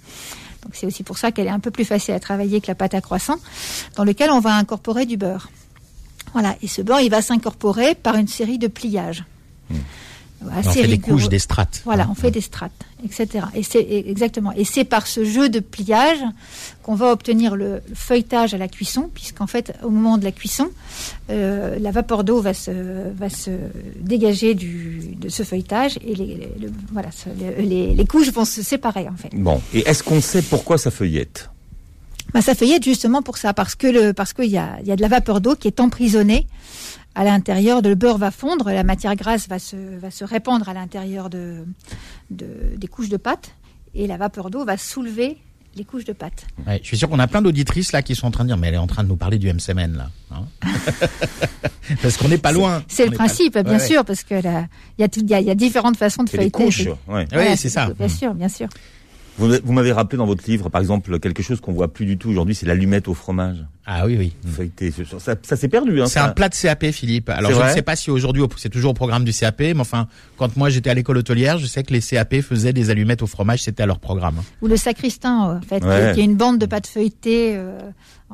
[0.74, 2.94] C'est aussi pour ça qu'elle est un peu plus facile à travailler que la pâte
[2.94, 3.38] à croissant,
[3.96, 5.50] dans lequel on va incorporer du beurre.
[6.34, 9.24] Voilà, et ce beurre il va s'incorporer par une série de pliages.
[10.42, 11.82] Voilà, on fait des couches, des strates.
[11.86, 12.72] Voilà, on fait des strates,
[13.04, 13.46] etc.
[13.56, 14.52] Et c'est exactement.
[14.54, 16.20] Et c'est par ce jeu de pliage
[16.84, 20.32] qu'on va obtenir le, le feuilletage à la cuisson, puisqu'en fait, au moment de la
[20.32, 20.70] cuisson,
[21.32, 22.72] euh, la vapeur d'eau va se,
[23.16, 23.50] va se
[24.00, 28.32] dégager du, de ce feuilletage et les, les- le- voilà, ce- les, les- les couches
[28.32, 29.30] vont se séparer en fait.
[29.34, 29.62] Bon.
[29.74, 31.50] Et est-ce qu'on sait pourquoi ça feuillette?
[32.34, 34.92] Bah, ça feuillette justement pour ça, parce que le, parce qu'il y a, il y
[34.92, 36.46] a de la vapeur d'eau qui est emprisonnée
[37.16, 37.82] à l'intérieur.
[37.82, 41.66] Le beurre va fondre, la matière grasse va se, va se répandre à l'intérieur de,
[42.30, 42.46] de,
[42.78, 43.52] des couches de pâte,
[43.94, 45.38] et la vapeur d'eau va soulever
[45.78, 46.46] les couches de pâte.
[46.66, 48.58] Ouais, je suis sûr qu'on a plein d'auditrices là qui sont en train de dire,
[48.58, 50.10] mais elle est en train de nous parler du MSMN là.
[50.32, 50.46] hein.
[52.02, 52.84] Parce qu'on n'est pas loin.
[52.88, 53.80] C'est le pas- principe, bien Ouais.
[53.80, 54.68] sûr, parce que il
[55.02, 56.50] y a tout, il y a, il y a différentes façons de feuilleter.
[56.52, 56.88] couches.
[57.08, 57.28] Ouais.
[57.34, 57.90] Oui, c'est ça.
[57.98, 58.68] Bien sûr, bien sûr.
[59.38, 62.18] Vous, vous m'avez rappelé dans votre livre, par exemple, quelque chose qu'on voit plus du
[62.18, 63.58] tout aujourd'hui, c'est l'allumette au fromage.
[63.86, 64.34] Ah oui, oui.
[64.50, 64.92] Feuilleté.
[65.20, 66.02] Ça, ça s'est perdu.
[66.02, 67.30] Hein, C'est un plat de CAP, Philippe.
[67.30, 69.80] Alors je ne sais pas si aujourd'hui au- c'est toujours au programme du CAP, mais
[69.80, 73.22] enfin, quand moi j'étais à l'école hôtelière, je sais que les CAP faisaient des allumettes
[73.22, 74.42] au fromage, c'était à leur programme.
[74.62, 76.12] Ou le sacristain, en fait, qui Ouais.
[76.12, 77.78] est- qui est une bande de pâte feuilletée, euh,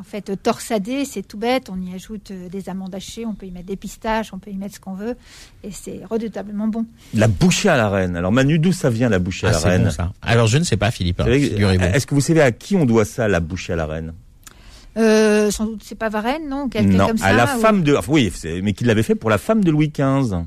[0.02, 1.06] en fait, torsadée.
[1.06, 1.70] C'est tout bête.
[1.72, 4.52] On y ajoute euh, des amandes hachées, on peut y mettre des pistaches, on peut
[4.52, 5.16] y mettre ce qu'on veut,
[5.64, 6.86] et c'est redoutablement bon.
[7.14, 8.16] La bouchée à la reine.
[8.16, 10.12] Alors Manu, d'où ça vient la bouchée à Ah, la reine bon ça.
[10.22, 11.22] Alors je ne sais pas, Philippe.
[11.22, 11.26] hein.
[11.28, 14.14] Est-ce que vous savez à qui on doit ça, la bouchée à la reine?
[14.98, 16.68] Euh, sans doute, c'est pas Varenne, non?
[16.68, 17.96] Quelqu'un Non, comme ça à la ou- femme de.
[17.96, 20.40] enfin, oui, mais qu'il l'avait fait pour la femme de Louis XV,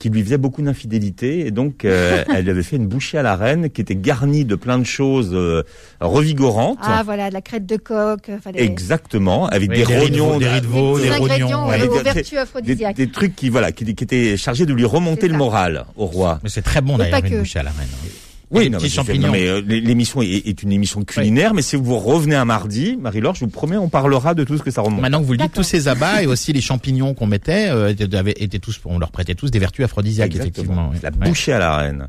[0.00, 3.22] qui lui faisait beaucoup d'infidélité, et donc euh, elle lui avait fait une bouchée à
[3.22, 5.62] la reine qui était garnie de plein de choses euh,
[6.00, 6.78] revigorantes.
[6.82, 8.20] Ah, voilà, de la crête de coq.
[8.30, 10.66] enfin, des- Exactement, avec Oui, des des riz de rognons, veau, des riz de des
[10.66, 11.66] veau, des ingrédients rognons.
[11.66, 14.84] euh, ouais, des- vertus des, des trucs qui voilà, qui, qui étaient chargés de lui
[14.84, 16.40] remonter le moral au roi.
[16.42, 17.38] Mais c'est très bon d'ailleurs une que.
[17.38, 17.88] bouchée à la reine.
[17.92, 18.08] hein.
[18.50, 19.28] Oui, non, petits champignons.
[19.28, 22.96] non, mais euh, l'émission est, est une émission culinaire, mais si vous revenez un mardi,
[23.00, 25.00] Marie-Laure, je vous promets, on parlera de tout ce que ça remonte.
[25.00, 27.90] Maintenant que vous le dites, tous ces abats et aussi les champignons qu'on mettait euh,
[27.90, 30.90] étaient, avaient- étaient tous, on leur prêtait tous des vertus aphrodisiaques, Exactement.
[30.90, 31.10] effectivement.
[31.20, 31.28] La Ouais.
[31.30, 32.08] bouchée à la reine.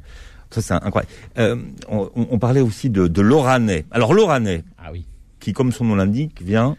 [0.49, 1.11] Ça, c'est incroyable.
[1.37, 1.55] Euh,
[1.89, 3.85] on, on parlait aussi de, de l'oranais.
[3.91, 5.05] Alors, l'oranais, Ah oui.
[5.39, 6.75] qui, comme son nom l'indique, vient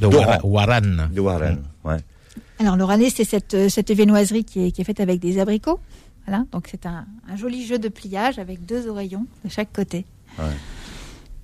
[0.00, 0.24] De Doran.
[0.26, 1.08] Wara- Waran.
[1.12, 1.58] de Warren.
[1.84, 1.96] Ouais.
[2.60, 5.80] Alors, l'oranais, c'est cette, cette viennoiserie qui est, qui est faite avec des abricots.
[6.28, 10.04] Voilà, donc c'est un, un joli jeu de pliage avec deux oreillons de chaque côté.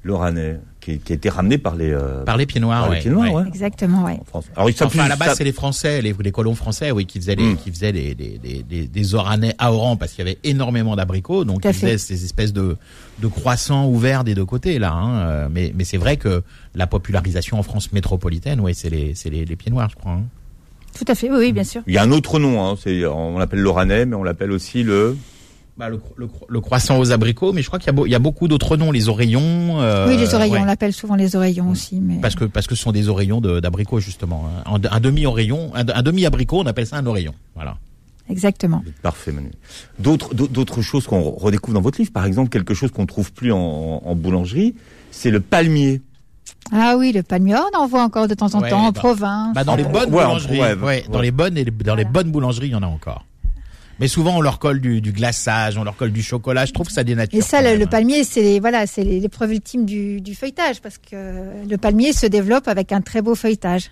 [0.02, 2.96] L'oranais, qui, qui a été ramené par les, euh, Par les pieds noirs, par les
[2.96, 3.42] ouais, pieds noirs, ouais.
[3.44, 4.18] ouais, Exactement, ouais.
[4.20, 4.44] en France.
[4.54, 7.06] Alors, il Enfin, à la base, ça- c'est les Français, les, les colons français, oui,
[7.06, 7.56] qui faisaient, les, Mm.
[7.56, 10.94] qui faisaient des, des, des, des, des oranais à oran parce qu'il y avait énormément
[10.94, 12.76] d'abricots, donc ils faisaient ces espèces de,
[13.20, 14.92] de croissants ouverts des deux côtés, là.
[14.92, 15.16] Hein.
[15.20, 16.42] euh, Mais, mais c'est vrai que
[16.74, 20.12] la popularisation en France métropolitaine, oui, c'est les, c'est les, les pieds noirs, je crois.
[20.12, 20.24] hein.
[20.96, 21.82] Tout à fait, oui, oui, bien sûr.
[21.86, 24.82] il y a un autre nom, hein, c'est, on l'appelle l'oranais, mais on l'appelle aussi
[24.82, 25.16] le...
[25.76, 27.92] Bah, le, cro- le, cro- le croissant aux abricots, mais je crois qu'il y a,
[27.94, 29.80] beau- il y a beaucoup d'autres noms, les oreillons.
[29.80, 30.60] euh, oui, les oreillons, ouais.
[30.60, 31.98] on l'appelle souvent les oreillons aussi.
[32.00, 32.18] Mais...
[32.22, 34.46] Parce que parce que ce sont des oreillons de- d'abricots justement.
[34.66, 34.78] hein.
[34.88, 37.34] Un, un demi oreillon, un, un demi abricot, on appelle ça un oreillon.
[37.56, 37.76] Voilà.
[38.30, 38.84] Exactement.
[39.02, 39.50] Parfait, Manu.
[39.98, 43.32] D'autres, d'au- d'autres choses qu'on redécouvre dans votre livre, par exemple, quelque chose qu'on trouve
[43.32, 44.76] plus en, en boulangerie,
[45.10, 46.02] c'est le palmier.
[46.72, 49.00] Ah oui, le palmier, on en voit encore de temps en Ouais, temps en bah-
[49.00, 49.54] province.
[49.54, 51.04] Bah dans les Ouais, bonnes ouais, boulangeries, ouais, ouais, ouais.
[51.10, 53.24] dans les bonnes et les- dans les bonnes boulangeries, il y en a encore.
[54.00, 56.64] Mais souvent on leur colle du, du glaçage, on leur colle du chocolat.
[56.64, 57.38] Je trouve que ça dénature.
[57.38, 60.98] Et ça, le, palmier, c'est les- voilà, c'est les- l'épreuve ultime du, du feuilletage, parce
[60.98, 63.90] que le palmier se développe avec un très beau feuilletage.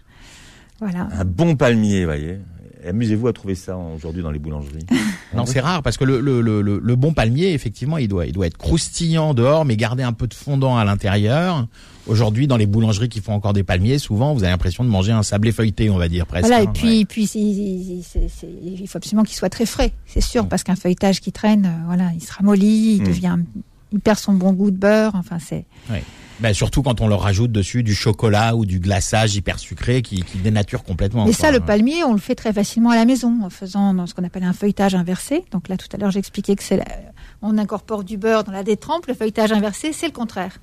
[0.81, 1.07] Voilà.
[1.17, 2.39] Un bon palmier, vous voyez.
[2.87, 4.87] Amusez-vous à trouver ça aujourd'hui dans les boulangeries.
[5.35, 8.27] Non, c'est rare parce que le, le, le, le- le bon palmier, effectivement, il doit,
[8.27, 11.67] il doit être croustillant dehors, mais garder un peu de fondant à l'intérieur.
[12.07, 15.13] Aujourd'hui, dans les boulangeries qui font encore des palmiers, souvent, vous avez l'impression de manger
[15.13, 16.47] un sablé feuilleté, on va dire presque.
[16.49, 17.05] Voilà, hein, et puis, ouais.
[17.07, 21.65] puis il faut absolument qu'il soit très frais, c'est sûr, parce qu'un feuilletage qui traîne,
[21.67, 23.07] euh, voilà, il se ramollit, il Mm.
[23.07, 23.37] devient,
[23.93, 25.13] il perd son bon goût de beurre.
[25.15, 25.65] Enfin, c'est
[26.43, 30.23] Ben, surtout quand on leur rajoute dessus du chocolat ou du glaçage hyper sucré qui,
[30.23, 31.25] qui dénature complètement.
[31.25, 31.41] Mais quoi.
[31.41, 34.15] ça, le palmier, on le fait très facilement à la maison, en faisant dans ce
[34.15, 35.45] qu'on appelle un feuilletage inversé.
[35.53, 36.85] Donc là, tout à l'heure, j'expliquais que c'est la-
[37.43, 39.07] on incorpore du beurre dans la détrempe.
[39.07, 40.59] Le feuilletage inversé, c'est le contraire.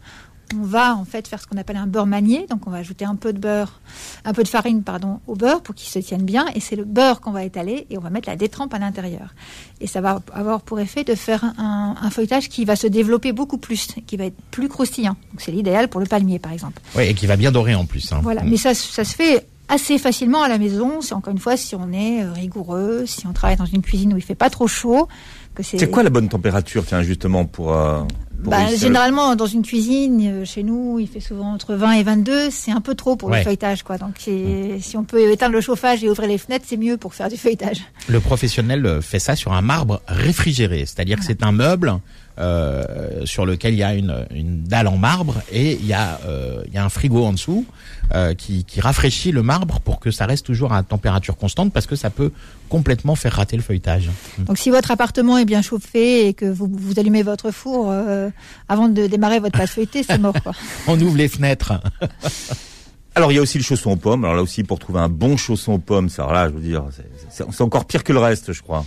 [0.55, 3.05] On va en fait faire ce qu'on appelle un beurre manié, donc on va ajouter
[3.05, 3.79] un peu de beurre,
[4.25, 6.85] un peu de farine pardon au beurre pour qu'il se tienne bien, et c'est le
[6.85, 9.35] beurre qu'on va étaler et on va mettre la détrempe à l'intérieur.
[9.79, 13.31] Et ça va avoir pour effet de faire un, un feuilletage qui va se développer
[13.31, 15.15] beaucoup plus, qui va être plus croustillant.
[15.31, 16.81] Donc c'est l'idéal pour le palmier par exemple.
[16.95, 18.11] Oui, et qui va bien dorer en plus.
[18.11, 18.19] hein.
[18.23, 21.01] Voilà, mais ça, ça se fait assez facilement à la maison.
[21.01, 24.13] C'est encore une fois si on est euh, rigoureux, si on travaille dans une cuisine
[24.13, 25.07] où il fait pas trop chaud,
[25.53, 25.77] que c'est.
[25.77, 27.73] C'est quoi la bonne température, tiens, justement, pour...
[27.75, 28.07] euh, pour
[28.43, 32.03] Bah, le- généralement, dans une cuisine, euh, chez nous, il fait souvent entre 20 et
[32.03, 32.49] 22.
[32.49, 33.39] C'est un peu trop pour Ouais.
[33.39, 33.97] le feuilletage, quoi.
[33.97, 37.13] Donc, c'est- si on peut éteindre le chauffage et ouvrir les fenêtres, c'est mieux pour
[37.13, 37.77] faire du feuilletage.
[38.07, 41.93] Le professionnel euh, fait ça sur un marbre réfrigéré, c'est-à-dire que c'est un meuble
[42.39, 46.19] euh, sur lequel il y a une, une dalle en marbre et il y a,
[46.25, 47.65] euh, il y a un frigo en dessous
[48.13, 51.85] euh, qui, qui rafraîchit le marbre pour que ça reste toujours à température constante parce
[51.85, 52.31] que ça peut
[52.69, 54.09] complètement faire rater le feuilletage.
[54.39, 58.29] Donc, si votre appartement est bien chauffé et que vous, vous allumez votre four euh,
[58.67, 60.53] avant de démarrer votre pâte feuilletée, c'est mort, quoi.
[60.87, 61.73] On ouvre les fenêtres.
[63.15, 64.23] Alors, il y a aussi le chausson aux pommes.
[64.23, 66.85] Alors là aussi, pour trouver un bon chausson aux pommes, ça, là, je veux dire,
[67.29, 68.85] c'est encore pire que le reste, je crois.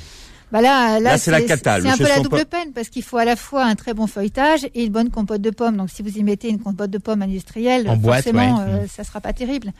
[0.52, 3.02] Bah là, là, Là, c'est la cata, C'est un peu la double peine parce qu'il
[3.02, 5.78] faut à la fois un très bon feuilletage et une bonne compote de pommes.
[5.78, 8.64] Donc, si vous y mettez une compote de pommes industrielle, En boîte, forcément, ouais.
[8.68, 9.72] euh, ça sera pas terrible.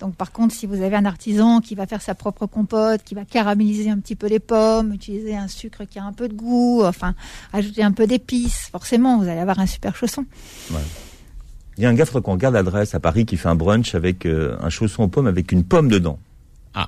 [0.00, 3.16] Donc, par contre, si vous avez un artisan qui va faire sa propre compote, qui
[3.16, 6.34] va caraméliser un petit peu les pommes, utiliser un sucre qui a un peu de
[6.34, 7.14] goût, enfin,
[7.52, 10.24] ajouter un peu d'épices, forcément, vous allez avoir un super chausson.
[11.76, 14.26] Il y a un gars, qu'on regarde l'adresse à Paris qui fait un brunch avec
[14.26, 16.20] euh, un chausson aux pommes avec une pomme dedans.
[16.74, 16.86] Ah,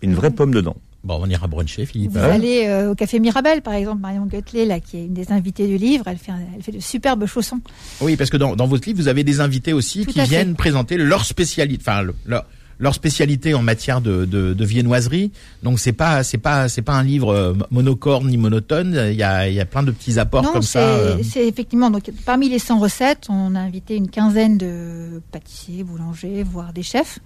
[0.00, 0.76] Une vraie pomme dedans.
[1.04, 2.12] Bon, on ira bruncher, Philippe.
[2.12, 5.32] Vous allez euh, au café Mirabel, par exemple, Marion Goetley, là, qui est une des
[5.32, 7.60] invitées du livre, elle fait, un- elle fait de superbes chaussons.
[8.00, 10.26] Oui, parce que dans, dans votre livre, vous avez des invités aussi Tout qui fait.
[10.26, 12.44] viennent présenter leur spécialité, enfin le- leur,
[12.78, 15.30] leur spécialité en matière de, de, de viennoiserie.
[15.62, 18.98] Donc c'est pas c'est pas c'est pas un livre euh, monocorde ni monotone.
[19.10, 20.80] Il y a il y a plein de petits apports Non, comme ça.
[20.80, 21.18] euh.
[21.22, 26.42] c'est effectivement donc parmi les 100 recettes, on a invité une quinzaine de pâtissiers, boulangers,
[26.42, 27.20] voire des chefs,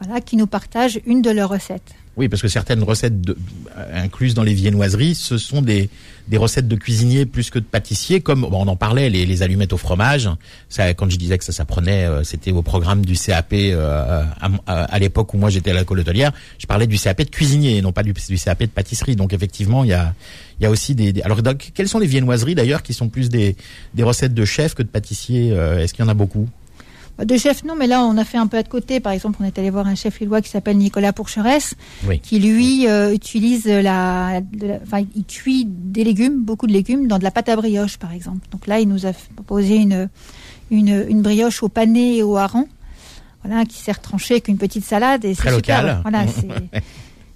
[0.00, 1.94] voilà, qui nous partagent une de leurs recettes.
[2.16, 3.36] Oui, parce que certaines recettes de-
[3.94, 5.88] incluses dans les viennoiseries, ce sont des,
[6.26, 9.42] des recettes de cuisiniers plus que de pâtissiers, comme bon, on en parlait, les, les
[9.44, 10.28] allumettes au fromage.
[10.68, 14.48] Ça, quand je disais que ça s'apprenait, euh, c'était au programme du CAP euh, à,
[14.66, 16.32] à- l'époque où moi j'étais à l'école hôtelière.
[16.58, 19.14] Je parlais du CAP de cuisinier, et non pas du, CAP de pâtisserie.
[19.14, 20.12] Donc effectivement, il y a,
[20.58, 21.22] il y a aussi des.
[21.22, 23.54] alors, dans- quelles sont les viennoiseries d'ailleurs qui sont plus des,
[23.94, 26.48] des recettes de chefs que de pâtissiers euh, Est-ce qu'il y en a beaucoup?
[27.24, 29.00] De chefs, non, mais là, on a fait un peu de côté.
[29.00, 31.74] Par exemple, on est allé voir un chef lillois qui s'appelle Nicolas Pourcheresse,
[32.06, 32.20] Oui.
[32.20, 34.40] qui lui euh, utilise la,
[34.84, 38.12] enfin, il cuit des légumes, beaucoup de légumes, dans de la pâte à brioche, par
[38.12, 38.46] exemple.
[38.52, 40.08] Donc là, il nous a proposé une,
[40.70, 42.66] une, une brioche au pané et au hareng,
[43.44, 46.02] voilà, qui sert tranché avec une petite salade et Très c'est super.
[46.02, 46.24] Voilà,
[46.72, 46.80] c'est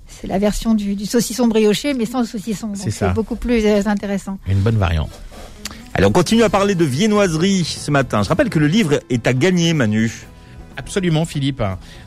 [0.07, 2.69] c'est la version du, du saucisson brioché, mais sans saucisson.
[2.69, 3.09] Donc C'est ça.
[3.09, 4.39] c'est beaucoup plus euh, intéressant.
[4.47, 5.11] Une bonne variante.
[5.95, 8.23] Allez, on continue à parler de viennoiserie ce matin.
[8.23, 10.11] Je rappelle que le livre est à gagner, Manu.
[10.79, 11.63] Absolument, Philippe.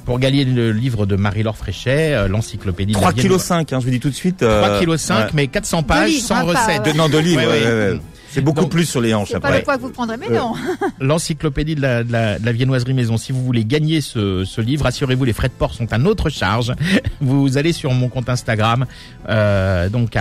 [0.06, 3.48] Pour gagner le livre de Marie-Laure Fréchet, euh, l'encyclopédie de la 3 kg viennoiserie.
[3.48, 4.38] 5, hein, je vous dis tout de suite.
[4.38, 5.32] 3 euh, kg 5, ouais.
[5.36, 6.84] mais 400 pages, livres, sans hein, recettes.
[6.84, 7.42] De, non, de livres.
[7.42, 7.72] Ouais, ouais, ouais.
[7.72, 8.00] ouais, ouais.
[8.36, 9.60] C'est beaucoup Donc, plus sur les hanches C'est pas après.
[9.60, 10.54] le poids que vous prendrez, mais non.
[11.00, 13.18] L'encyclopédie de la, de, la, de la viennoiserie maison.
[13.18, 16.30] Si vous voulez gagner ce, ce livre, assurez-vous, les frais de port sont à notre
[16.30, 16.74] charge.
[17.22, 18.86] Vous allez sur mon compte Instagram,
[19.30, 20.12] euh, donc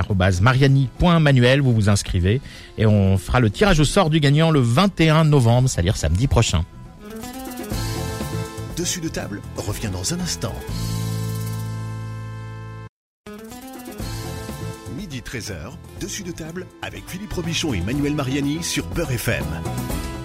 [0.41, 2.41] mariani.manuel, vous vous inscrivez
[2.79, 6.65] et on fera le tirage au sort du gagnant le 21 novembre, c'est-à-dire samedi prochain.
[8.77, 10.55] Dessus de table revient dans un instant.
[15.25, 19.45] 13h, dessus de table avec Philippe Robichon et Manuel Mariani sur Beurre FM.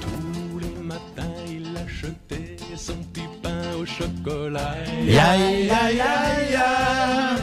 [0.02, 4.76] Tous les matins, il achetait son petit pain au chocolat.
[5.06, 7.36] Ya, ya, ya, ya.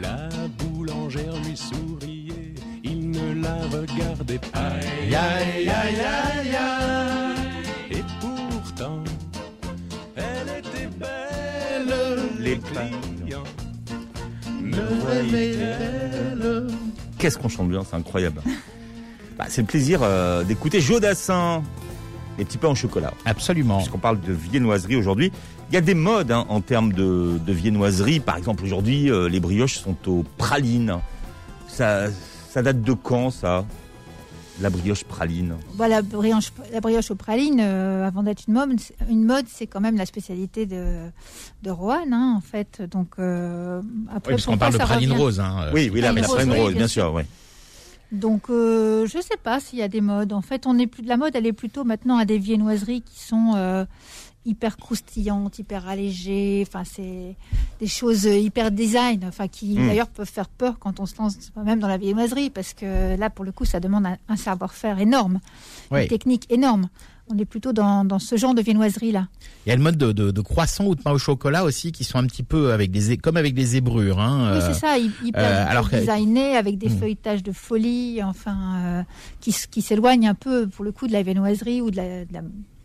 [0.00, 4.72] La boulangère lui souriait, il ne la regardait pas.
[5.08, 6.78] Ya, ya, ya, ya.
[7.90, 9.02] Et pourtant,
[10.16, 11.94] elle était belle.
[12.38, 13.17] Les clients
[17.18, 18.42] Qu'est-ce qu'on chante bien, c'est incroyable.
[19.38, 21.62] Bah, c'est le plaisir euh, d'écouter Jodassin,
[22.38, 23.14] les petits pains au chocolat.
[23.24, 23.76] Absolument.
[23.76, 25.30] Puisqu'on parle de viennoiserie aujourd'hui,
[25.70, 28.18] il y a des modes hein, en termes de, de viennoiserie.
[28.18, 30.96] Par exemple, aujourd'hui, euh, les brioches sont aux pralines.
[31.68, 32.06] Ça,
[32.50, 33.64] ça date de quand, ça?
[34.60, 38.80] La brioche praline Voilà, la brioche, la brioche aux pralines, euh, avant d'être une mode,
[38.80, 41.08] c'est- une mode, c'est quand même la spécialité de,
[41.62, 42.82] de Roanne, hein, en fait.
[42.90, 45.40] Donc, euh, Oui, après, parce qu'on parle de praline revient rose.
[45.40, 45.70] Hein.
[45.72, 47.22] Oui, oui, praline mais la rose, praline oui, rose, bien bien sûr, oui.
[48.12, 50.32] Donc, euh, je sais pas s'il y a des modes.
[50.32, 53.02] En fait, on est plus de la mode, elle est plutôt maintenant à des viennoiseries
[53.02, 53.84] qui sont euh,
[54.46, 56.64] hyper croustillantes, hyper allégées.
[56.66, 57.36] Enfin, c'est
[57.80, 59.86] des choses euh, hyper design, enfin qui Mm.
[59.88, 63.28] d'ailleurs peuvent faire peur quand on se lance même dans la viennoiserie, parce que là,
[63.28, 65.40] pour le coup, ça demande un, un savoir-faire énorme,
[65.90, 66.02] Oui.
[66.02, 66.88] une technique énorme.
[67.30, 69.28] On est plutôt dans, dans ce genre de viennoiserie là.
[69.66, 71.92] Il y a le mode de, de, de croissant ou de pain au chocolat aussi
[71.92, 74.18] qui sont un petit peu avec des comme avec des zébrures.
[74.20, 76.98] Hein, Oui, euh, c'est ça, hy- hyper, euh, alors que- designé, avec des Hmm.
[76.98, 79.02] feuilletages de folie, enfin, euh,
[79.40, 82.32] qui, qui s'éloignent un peu, pour le coup, de la viennoiserie ou de la, de
[82.32, 82.40] la,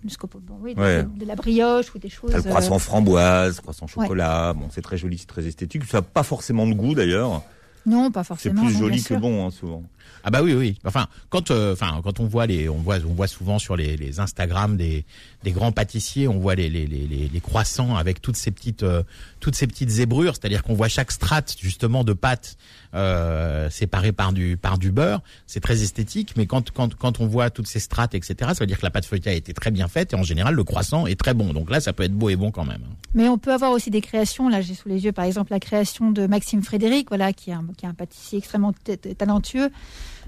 [0.08, 1.04] ce qu'on peut- bon, oui, de, Ouais.
[1.18, 2.34] de la brioche ou des choses.
[2.34, 4.54] Le croissant euh, framboise, croissant chocolat.
[4.54, 5.86] Bon, c'est très joli, c'est très esthétique.
[5.86, 7.42] Ça n'a pas forcément de goût d'ailleurs.
[7.86, 8.62] non, pas C'est forcément.
[8.64, 9.84] plus non, joli que bon, hein, souvent.
[10.24, 10.78] Ah bah oui oui.
[10.86, 13.98] Enfin quand euh, enfin quand on voit les on voit on voit souvent sur les,
[13.98, 15.06] les Instagram des
[15.44, 19.04] des grands pâtissiers, on voit les les, les, les- croissants avec toutes ces petites euh,
[19.40, 22.58] toutes ces petites zébrures, c'est-à-dire qu'on voit chaque strate justement de pâte
[22.94, 27.28] euh, séparée par du par du beurre, c'est très esthétique, mais quand quand quand on
[27.28, 29.72] voit toutes ces strates etc, ça veut dire que la pâte feuilletée a été très
[29.72, 31.54] bien faite et en général le croissant est très bon.
[31.54, 32.84] Donc là ça peut être beau et bon quand même.
[33.14, 34.48] Mais on peut avoir aussi des créations.
[34.50, 37.54] Là, j'ai sous les yeux, par exemple, la création de Maxime Frédéric, voilà, qui est
[37.54, 38.74] un, qui est un pâtissier extrêmement
[39.18, 39.70] talentueux.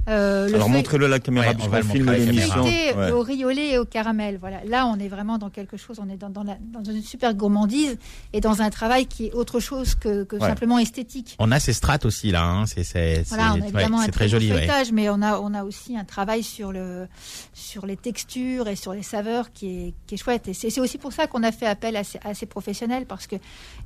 [0.08, 2.64] Euh, le Alors montrez-le à la caméra, Ouais, on va le filme l'émission.
[2.64, 3.12] Ouais.
[3.12, 4.38] au riolet et au caramel.
[4.40, 4.64] Voilà.
[4.66, 6.00] Là, on est vraiment dans quelque chose.
[6.02, 7.98] On est dans, dans, la- dans une super gourmandise
[8.34, 10.48] et dans un travail qui est autre chose que, que Ouais.
[10.48, 11.36] simplement esthétique.
[11.40, 12.66] On a ces strates aussi là, hein.
[12.66, 14.50] c'est c'est Voilà, on c'est- a ouais, évidemment c'est un très très joli.
[14.50, 17.08] feuilletage, mais on a, on a aussi un travail sur, le,
[17.54, 20.48] sur les textures et sur les saveurs qui est, qui est chouette.
[20.48, 23.06] Et c'est c'est aussi pour ça qu'on a fait appel à ces, à ces professionnels,
[23.06, 23.36] parce que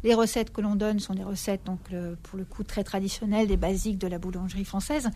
[0.03, 3.47] les recettes que l'on donne sont des recettes, donc le- pour le coup, très traditionnelles,
[3.47, 5.09] des basiques de la boulangerie française.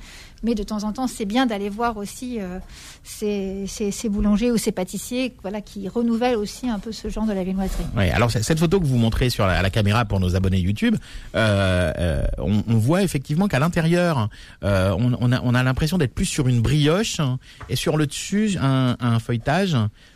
[0.44, 2.60] Mais de temps en temps, c'est bien d'aller voir aussi euh,
[3.04, 7.34] ces, ces, boulangers ou ces pâtissiers voilà, qui renouvellent aussi un peu ce genre de
[7.34, 7.86] la viennoiserie.
[7.96, 10.96] Ouais, alors cette photo que vous montrez sur la, caméra pour nos abonnés YouTube,
[11.36, 14.30] euh, euh, on, voit effectivement qu'à l'intérieur,
[14.62, 17.22] on, a, on a l'impression d'être plus sur une brioche
[17.70, 19.76] et sur le dessus un feuilletage.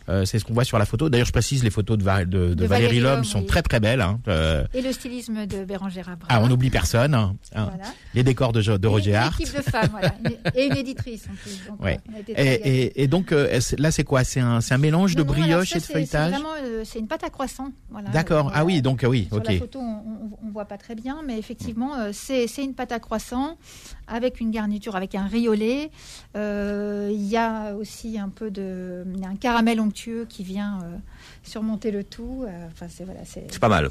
[0.09, 1.09] Euh, c'est ce qu'on voit sur la photo.
[1.09, 3.45] D'ailleurs, je précise, les photos de, Va- de, de De Valérie Valérie Lhomme sont oui.
[3.45, 4.01] très très belles.
[4.01, 4.19] Hein.
[4.27, 6.27] Euh, Et le stylisme de Bérangère Abra.
[6.29, 7.13] ah, on n'oublie personne.
[7.13, 7.35] hein.
[7.55, 7.65] Hein.
[7.75, 7.91] Voilà.
[8.13, 9.39] Les décors de, Jo- de Et Roger une Hart.
[9.41, 10.13] équipe de femmes, voilà.
[10.55, 11.67] Et une éditrice en plus.
[11.67, 11.99] Donc, Ouais.
[12.29, 12.31] Et,
[12.85, 14.23] et, et donc euh, là, c'est quoi?
[14.23, 16.33] C'est un, un mélange de Non, brioche ça, et de feuilletage?
[16.85, 17.71] C'est une pâte à croissant.
[17.89, 18.09] Voilà.
[18.09, 18.51] D'accord.
[18.55, 19.47] Ah oui, donc euh, oui, Sur ok.
[19.49, 23.57] la photo, on, on voit pas très bien, mais effectivement, c'est une pâte à croissant
[24.07, 25.91] avec une garniture, avec un riolet.
[26.35, 29.96] Il y a aussi un peu de, il y a un caramel onctueux
[30.29, 30.97] qui vient euh,
[31.43, 32.45] surmonter le tout.
[32.47, 33.89] Euh, Enfin, c'est voilà, c'est C'est pas mal.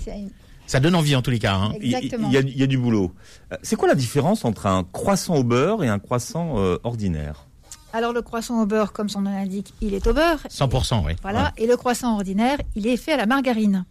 [0.66, 1.55] Ça donne envie en tous les cas.
[1.55, 1.73] Hein.
[1.81, 2.29] Il y, Exactement.
[2.29, 3.12] il y a, il y a du boulot.
[3.53, 7.47] Euh, C'est quoi la différence entre un croissant au beurre et un croissant euh, ordinaire?
[7.92, 10.40] Alors le croissant au beurre, comme son nom l'indique, il est au beurre.
[10.51, 11.12] 100%, oui.
[11.23, 11.53] Voilà.
[11.57, 13.85] Et le croissant ordinaire, il est fait à la margarine.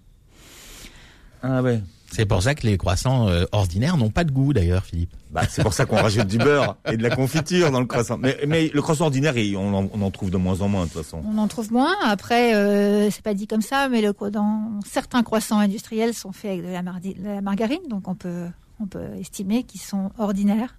[1.42, 1.82] Ah ouais.
[2.12, 5.12] C'est pour ça que les croissants euh, ordinaires n'ont pas de goût d'ailleurs, Philippe.
[5.32, 8.18] Bah, c'est pour ça qu'on rajoute du beurre et de la confiture dans le croissant.
[8.18, 10.90] Mais, mais le croissant ordinaire, on en, on en trouve de moins en moins de
[10.92, 11.22] toute façon.
[11.30, 11.94] On en trouve moins.
[12.04, 16.52] Après, euh, c'est pas dit comme ça, mais le, dans, certains croissants industriels sont faits
[16.52, 18.46] avec de la, mardi- de la margarine, donc on peut,
[18.80, 20.76] on peut estimer qu'ils sont ordinaires.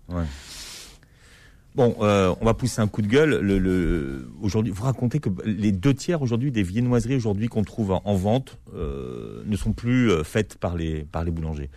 [1.77, 3.39] Bon, euh, on va pousser un coup de gueule.
[3.41, 7.93] Le, le, aujourd'hui, vous racontez que les deux tiers aujourd'hui des viennoiseries aujourd'hui qu'on trouve
[7.93, 11.69] en, en vente euh, ne sont plus euh, faites par les par les boulangers.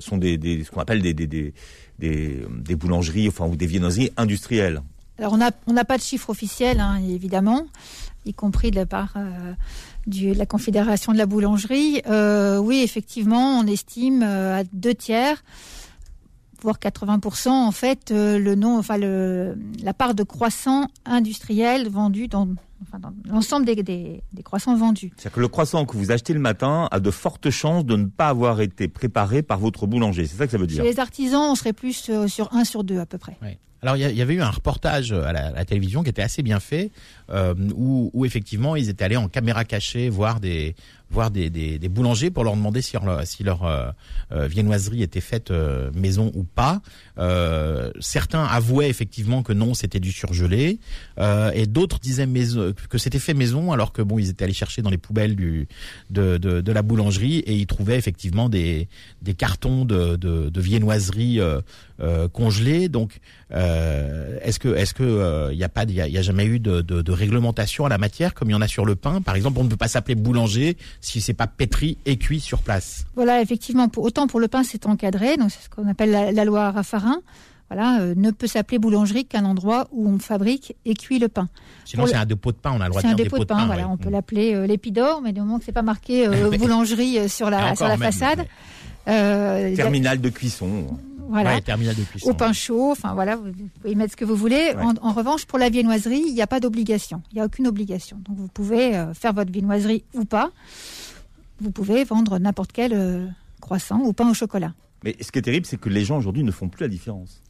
[0.00, 1.54] Sont des, ce qu'on appelle des
[2.76, 4.82] boulangeries, enfin ou des viennoiseries industrielles.
[5.18, 7.66] Alors on n'a pas de chiffre officiel, hein, évidemment,
[8.26, 9.14] y compris de la part
[10.06, 12.02] de la Confédération de la boulangerie.
[12.06, 15.42] Oui, effectivement, on estime à deux tiers,
[16.62, 22.28] voire 80%, en fait, euh, le nom, enfin le, la part de croissants industriels vendus
[22.28, 22.48] dans,
[22.82, 25.12] enfin, dans l'ensemble des, des, des croissants vendus.
[25.16, 28.06] C'est-à-dire que le croissant que vous achetez le matin a de fortes chances de ne
[28.06, 30.26] pas avoir été préparé par votre boulanger.
[30.26, 30.84] C'est ça que ça veut Chez dire.
[30.84, 33.36] les artisans, on serait plus euh, sur un sur deux à peu près.
[33.80, 36.42] Alors il y, avait eu un reportage à la, à la télévision qui était assez
[36.42, 36.90] bien fait,
[37.30, 40.74] euh, où, où effectivement ils étaient allés en caméra cachée voir des
[41.10, 43.90] voir des, des, des boulangers pour leur demander si leur, si leur euh,
[44.30, 46.82] euh, viennoiserie était faite euh, maison ou pas.
[47.16, 50.80] Euh, certains avouaient effectivement que non, c'était du surgelé,
[51.18, 54.52] euh, et d'autres disaient maison, que c'était fait maison, alors que bon, ils étaient allés
[54.52, 55.66] chercher dans les poubelles du
[56.10, 58.88] de, de, de la boulangerie et ils trouvaient effectivement des
[59.22, 61.40] des cartons de de, de viennoiserie
[62.34, 62.90] congelés.
[62.90, 66.60] Donc, est-ce que est-ce que il y a pas il y y a jamais eu
[66.60, 69.20] de, de, de réglementation à la matière comme il y en a sur le pain
[69.20, 72.60] Par exemple, on ne peut pas s'appeler boulanger si c'est pas pétri et cuit sur
[72.62, 73.04] place.
[73.16, 76.32] Voilà, effectivement, pour, autant pour le pain, c'est encadré, donc c'est ce qu'on appelle la,
[76.32, 77.20] la loi Raffarin.
[77.70, 81.50] Voilà, euh, ne peut s'appeler boulangerie qu'un endroit où on fabrique et cuit le pain.
[81.84, 82.72] Sinon, c'est un dépôt de pain.
[82.74, 83.88] On a le droit C'est de un dire dépôt de pain, voilà, ouais.
[83.92, 84.12] on peut Mm.
[84.12, 87.58] l'appeler euh, l'épidore, mais du moment que c'est pas marqué euh, boulangerie euh, sur la
[87.66, 88.38] encore sur la même, façade.
[89.06, 90.98] mais- euh, Terminal de cuisson.
[91.28, 91.54] Voilà.
[91.54, 92.30] Ouais, terminal de cuisson.
[92.30, 94.72] au pain chaud, enfin voilà, vous pouvez y mettre ce que vous voulez.
[94.74, 94.82] Ouais.
[94.82, 97.22] En, en revanche, pour la viennoiserie, il n'y a pas d'obligation.
[97.30, 98.16] Il n'y a aucune obligation.
[98.26, 100.50] Donc vous pouvez euh, faire votre viennoiserie ou pas.
[101.60, 103.26] Vous pouvez vendre n'importe quel euh,
[103.60, 104.72] croissant ou pain au chocolat.
[105.04, 107.42] Mais ce qui est terrible, c'est que les gens aujourd'hui ne font plus la différence.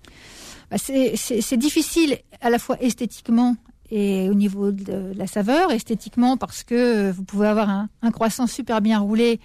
[0.70, 3.56] Bah, c'est- c'est c'est difficile à la fois esthétiquement
[3.90, 5.70] et au niveau de la saveur.
[5.70, 9.40] Esthétiquement parce que vous pouvez avoir un, un croissant super bien roulé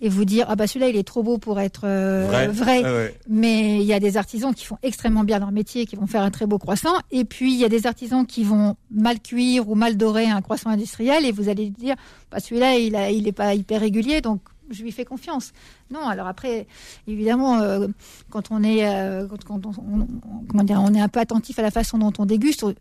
[0.00, 2.82] et vous dire ah bah celui-là il est trop beau pour être euh, vrai.
[2.84, 3.18] Ah ouais.
[3.28, 6.22] Mais il y a des artisans qui font extrêmement bien leur métier, qui vont faire
[6.22, 6.94] un très beau croissant.
[7.10, 10.42] Et puis, il y a des artisans qui vont mal cuire ou mal dorer un
[10.42, 11.24] croissant industriel.
[11.24, 11.94] Et vous allez dire,
[12.30, 14.40] bah, celui-là, il a, il est pas hyper régulier, donc
[14.70, 15.52] je lui fais confiance.
[15.90, 16.66] Non, alors après,
[17.06, 17.86] évidemment, euh,
[18.30, 20.06] quand on est, euh, quand, quand on, on-
[20.48, 22.72] comment dire, on est un peu attentif à la façon dont on déguste, au,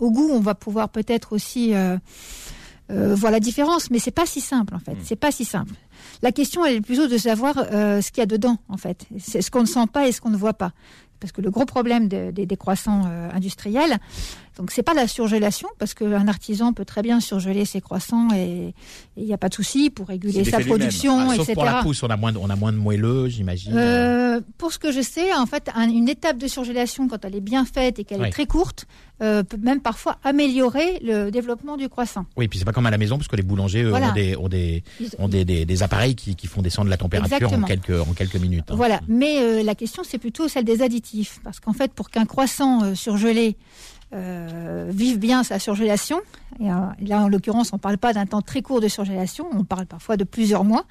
[0.00, 1.74] au goût, on va pouvoir peut-être aussi
[2.90, 3.90] euh, voir la différence.
[3.90, 4.92] Mais c'est pas si simple, en fait.
[4.94, 5.02] Mm.
[5.04, 5.74] C'est pas si simple.
[6.22, 9.06] La question, elle est plutôt de savoir euh, ce qu'il y a dedans, en fait.
[9.18, 10.72] C'est ce qu'on ne sent pas et ce qu'on ne voit pas.
[11.20, 13.96] Parce que le gros problème de- des- des croissants euh, industriels,
[14.56, 18.74] donc c'est pas la surgélation, parce qu'un artisan peut très bien surgeler ses croissants et
[19.16, 21.54] il n'y a pas de souci pour réguler sa production, Ah, sauf etc.
[21.54, 23.72] pour la pousse, on a moins de, on a moins de moelleux, j'imagine.
[23.76, 27.34] Euh, pour ce que je sais, en fait, un- une étape de surgélation, quand elle
[27.36, 28.86] est bien faite et qu'elle est très courte,
[29.22, 32.26] euh, peut même parfois améliorer le développement du croissant.
[32.36, 34.10] Oui, puis c'est pas comme à la maison, parce que les boulangers eux, Voilà.
[34.10, 34.82] ont, des, ont, des,
[35.18, 38.36] ont des, des, des appareils qui, qui font descendre la température en quelques, en quelques
[38.36, 38.64] minutes.
[38.70, 38.74] hein.
[38.76, 42.26] Voilà, mais euh, la question c'est plutôt celle des additifs, parce qu'en fait pour qu'un
[42.26, 43.56] croissant surgelé
[44.12, 46.20] euh, vive bien sa surgélation,
[46.60, 49.46] et euh, là en l'occurrence on ne parle pas d'un temps très court de surgélation,
[49.52, 50.84] on parle parfois de plusieurs mois,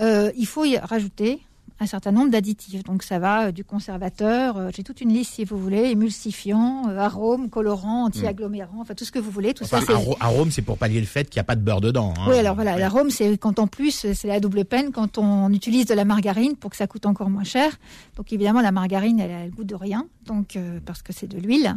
[0.00, 1.40] euh, il faut y rajouter
[1.80, 2.84] un certain nombre d'additifs.
[2.84, 6.88] Donc ça va euh, du conservateur, euh, j'ai toute une liste si vous voulez, émulsifiant,
[6.88, 9.54] euh, arômes, colorants, anti-agglomérants, enfin tout ce que vous voulez.
[9.54, 11.80] Tout Enfin, ça, arôme, c'est pour pallier le fait qu'il n'y a pas de beurre
[11.80, 12.14] dedans.
[12.16, 12.26] hein.
[12.28, 15.86] oui, alors voilà, l'arôme, c'est quand en plus, c'est la double peine quand on utilise
[15.86, 17.72] de la margarine pour que ça coûte encore moins cher.
[18.16, 20.56] Donc évidemment, la margarine, elle a le goût de rien, donc
[20.86, 21.74] parce que c'est de l'huile,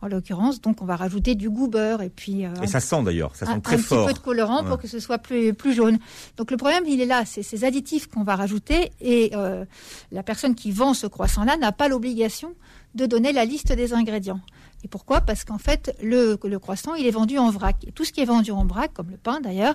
[0.00, 0.60] en l'occurrence.
[0.62, 3.52] Donc on va rajouter du goût beurre et puis Et ça sent d'ailleurs, ça sent
[3.52, 4.06] un, très un fort.
[4.06, 4.68] petit peu de colorant Ouais.
[4.68, 5.98] pour que ce soit plus, plus jaune.
[6.36, 9.64] Donc le problème, il est là, c'est ces additifs qu'on va rajouter et euh,
[10.12, 12.54] la personne qui vend ce croissant-là n'a pas l'obligation
[12.94, 14.40] de donner la liste des ingrédients.
[14.84, 15.22] Et pourquoi?
[15.22, 17.76] Parce qu'en fait, le, croissant, il est vendu en vrac.
[17.86, 19.74] Et tout ce qui est vendu en vrac, comme le pain d'ailleurs,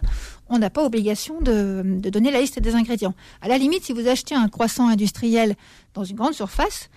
[0.50, 3.16] on n'a pas obligation de, de donner la liste des ingrédients.
[3.42, 5.56] À la limite, si vous achetez un croissant industriel
[5.96, 6.90] dans une grande surface,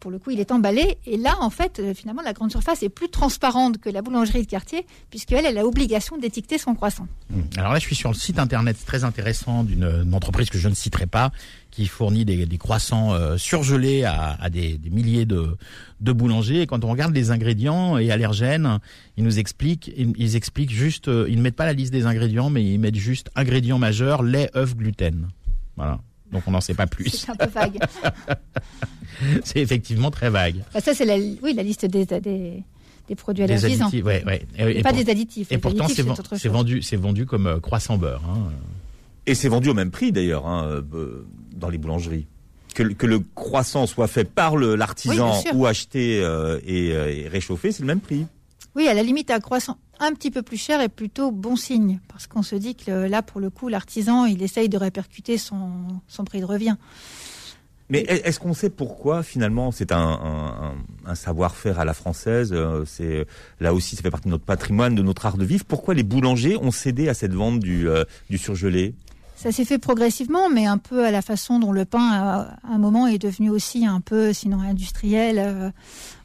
[0.00, 0.98] pour le coup, il est emballé.
[1.06, 4.42] Et là, en fait, euh, finalement, la grande surface est plus transparente que la boulangerie
[4.42, 7.06] de quartier, puisqu'elle, elle a l'obligation d'étiqueter son croissant.
[7.32, 7.44] Hum.
[7.56, 10.68] Alors là, je suis sur le site internet très intéressant d'une d'une entreprise que je
[10.68, 11.30] ne citerai pas,
[11.70, 15.56] qui fournit des, croissants euh, surgelés à, des, milliers de,
[16.00, 16.62] boulangers.
[16.62, 18.78] Et quand on regarde les ingrédients et allergènes,
[19.16, 22.50] ils nous expliquent, ils, expliquent juste, euh, ils ne mettent pas la liste des ingrédients,
[22.50, 25.28] mais ils mettent juste ingrédients majeurs, lait, œufs, gluten.
[25.76, 26.00] Voilà.
[26.32, 27.08] Donc on n'en sait pas plus.
[27.10, 27.78] C'est un peu vague.
[29.44, 30.56] C'est effectivement très vague.
[30.72, 32.62] Bah, ça, c'est la, oui, la liste des, des,
[33.08, 33.86] des produits Des allergisants.
[33.88, 34.46] additifs, ouais, ouais.
[34.58, 35.50] Et, pas pour- des additifs.
[35.52, 38.22] et Les pourtant, c'est vendu, c'est vendu comme euh, croissant beurre.
[38.26, 38.50] Hein.
[39.26, 40.64] Et c'est vendu au même prix d'ailleurs hein,
[40.94, 42.26] euh, dans les boulangeries.
[42.74, 47.12] Que, le- que le croissant soit fait par le- l'artisan ou acheté euh, et, euh,
[47.14, 48.24] et réchauffé, c'est le même prix.
[48.74, 52.00] Oui, à la limite, un croissant un petit peu plus cher est plutôt bon signe.
[52.08, 55.70] Parce qu'on se dit que là, pour le coup, l'artisan, il essaye de répercuter son,
[56.08, 56.76] son prix de revient.
[57.88, 60.74] Mais est- est-ce qu'on sait pourquoi finalement c'est un, un- un-
[61.06, 63.26] un savoir-faire à la française euh, C'est
[63.58, 65.64] là aussi ça fait partie de notre patrimoine, de notre art de vivre.
[65.64, 68.94] Pourquoi les boulangers ont cédé à cette vente du, euh, du surgelé?
[69.34, 72.74] Ça s'est fait progressivement, mais un peu à la façon dont le pain, à à
[72.74, 75.70] un moment, est devenu aussi un peu, sinon industriel, euh,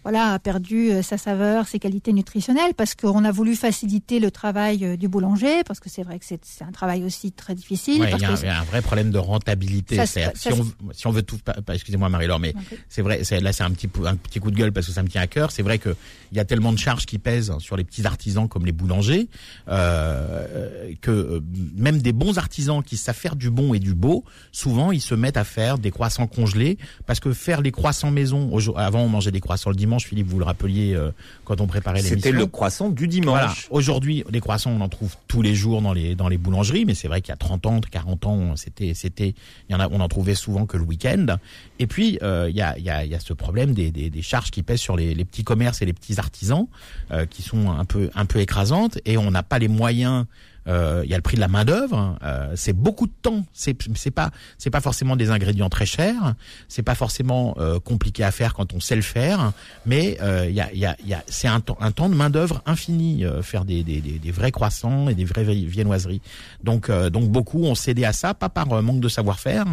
[0.05, 4.29] voilà, a perdu euh, sa saveur, ses qualités nutritionnelles, parce qu'on a voulu faciliter le
[4.29, 7.55] travail euh, du boulanger, parce que c'est vrai que c'est c'est un travail aussi très
[7.55, 8.01] difficile.
[8.01, 9.95] Ouais, parce il y, a un- que il y a un vrai problème de rentabilité.
[10.05, 11.39] Ça, si, on, si on veut tout,
[11.73, 12.53] excusez-moi Marie-Laure, mais
[12.87, 15.07] c'est vrai, là c'est un petit, un petit coup de gueule parce que ça me
[15.09, 15.49] tient à cœur.
[15.51, 15.95] C'est vrai que
[16.31, 19.27] il y a tellement de charges qui pèsent sur les petits artisans comme les boulangers
[19.69, 21.39] euh, que euh,
[21.75, 25.15] même des bons artisans qui savent faire du bon et du beau, souvent ils se
[25.15, 28.51] mettent à faire des croissants congelés parce que faire les croissants maison.
[28.75, 29.94] Avant on mangeait des croissants le dimanche.
[30.03, 31.11] Philippe, vous le rappeliez euh,
[31.45, 32.17] quand on préparait l'émission.
[32.17, 33.45] C'était le croissant du Voilà.
[33.47, 33.67] dimanche.
[33.69, 36.93] Aujourd'hui, les croissants, on en trouve tous les jours dans les dans les boulangeries, mais
[36.95, 39.35] c'est vrai qu'il y a 30 ans, 40 ans, c'était c'était
[39.69, 41.37] il y en a on en trouvait souvent que le week-end.
[41.79, 43.91] Et puis euh, il y a il y a il y a ce problème des,
[43.91, 46.67] des des charges qui pèsent sur les les petits commerces et les petits artisans
[47.11, 50.25] euh, qui sont un peu un peu écrasantes et on n'a pas les moyens
[50.67, 52.17] euh, il y a le prix de la main d'œuvre.
[52.23, 53.43] euh, c'est beaucoup de temps.
[53.53, 56.33] C'est c'est pas c'est pas forcément des ingrédients très chers.
[56.67, 59.51] C'est pas forcément euh, compliqué à faire quand on sait le faire.
[59.85, 62.09] Mais euh, il y a il y a, y a c'est un temps un temps
[62.09, 65.43] de main d'œuvre infini euh, faire des, des, des, des vrais croissants et des vraies
[65.43, 66.21] vi- viennoiseries.
[66.63, 69.65] Donc euh, donc beaucoup ont cédé à ça, pas par euh, manque de savoir-faire,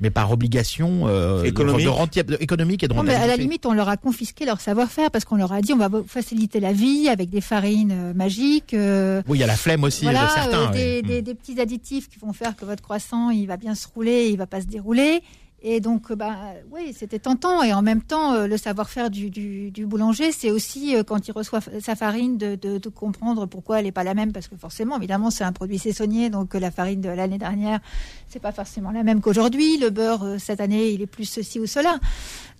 [0.00, 1.84] mais par obligation euh, Économique.
[1.84, 4.44] de renti- de- économique et de Non, mais à la limite, on leur a confisqué
[4.46, 7.40] leur savoir-faire parce qu'on leur a dit on va vous faciliter la vie avec des
[7.40, 8.74] farines euh, magiques.
[8.74, 12.08] euh, Oui, il y a la flemme aussi voilà, euh, des, des- des petits additifs
[12.08, 14.66] qui vont faire que votre croissant il va bien se rouler, il va pas se
[14.66, 15.22] dérouler.
[15.60, 16.36] Et donc, euh, bah,
[16.70, 17.64] oui, c'était tentant.
[17.64, 21.26] Et en même temps, euh, le savoir-faire du, du, du boulanger, c'est aussi euh, quand
[21.26, 24.46] il reçoit sa farine de, de, de comprendre pourquoi elle n'est pas la même, parce
[24.46, 27.80] que forcément, évidemment, c'est un produit saisonnier, donc la farine de l'année dernière,
[28.28, 29.78] c'est pas forcément la même qu'aujourd'hui.
[29.78, 31.98] Le beurre cette année, il est plus ceci ou cela.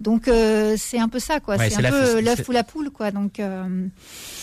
[0.01, 1.57] Donc, euh, c'est un peu ça, quoi.
[1.57, 3.12] Ouais, c'est un la- peu l'œuf ou la poule, quoi.
[3.12, 3.86] Donc, euh,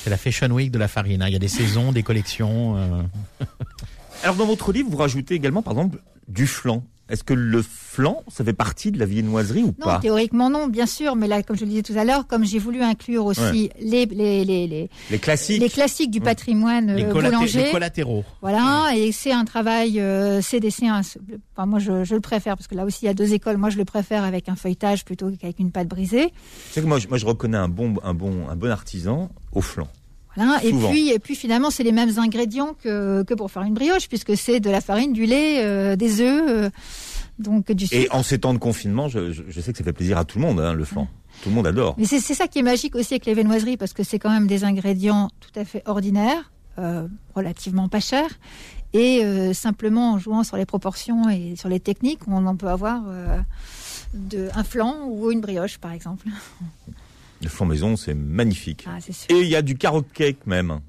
[0.04, 1.22] C'est la Fashion Week de la farine.
[1.22, 1.28] hein.
[1.28, 2.78] Il y a des saisons, des collections.
[2.78, 3.02] euh.
[4.24, 6.00] Alors dans votre livre, vous rajoutez également, par exemple,
[6.30, 6.84] du flan.
[7.08, 10.68] Est-ce que le flan, ça fait partie de la viennoiserie ou Non, pas théoriquement non,
[10.68, 13.26] bien sûr, mais là, comme je le disais tout à l'heure, comme j'ai voulu inclure
[13.26, 15.62] aussi les, les, les, les, Les classiques.
[15.62, 18.24] les classiques du patrimoine Les, euh, collaté- boulanger, les collatéraux.
[18.42, 21.02] voilà, et c'est un travail euh, CDC, un-
[21.56, 23.58] enfin, moi je, je le préfère, parce que là aussi il y a deux écoles,
[23.58, 26.34] moi je le préfère avec un feuilletage plutôt qu'avec une pâte brisée.
[26.72, 29.62] C'est que moi, je- moi, je reconnais un bon, un bon, un bon artisan au
[29.62, 29.88] flan.
[30.36, 30.64] Voilà.
[30.64, 34.08] Et puis, et puis finalement, c'est les mêmes ingrédients que, que pour faire une brioche,
[34.10, 36.70] puisque c'est de la farine, du lait, euh, des œufs, euh,
[37.40, 38.16] donc du Et sucre.
[38.16, 40.40] en ces temps de confinement, je, je- je sais que ça fait plaisir à tout
[40.40, 41.08] le monde, hein, le flan.
[41.44, 41.96] Tout le monde adore.
[41.98, 44.30] Mais c'est c'est ça qui est magique aussi avec les viennoiseries, parce que c'est quand
[44.30, 48.30] même des ingrédients tout à fait ordinaires, euh, relativement pas chers,
[48.94, 52.70] et euh, simplement en jouant sur les proportions et sur les techniques, on en peut
[52.70, 53.38] avoir euh,
[54.14, 56.28] de, un flan ou une brioche, par exemple.
[57.42, 58.86] Le flan maison, c'est magnifique.
[58.88, 58.98] Ah.
[59.30, 60.80] Et il y a du carrot cake même.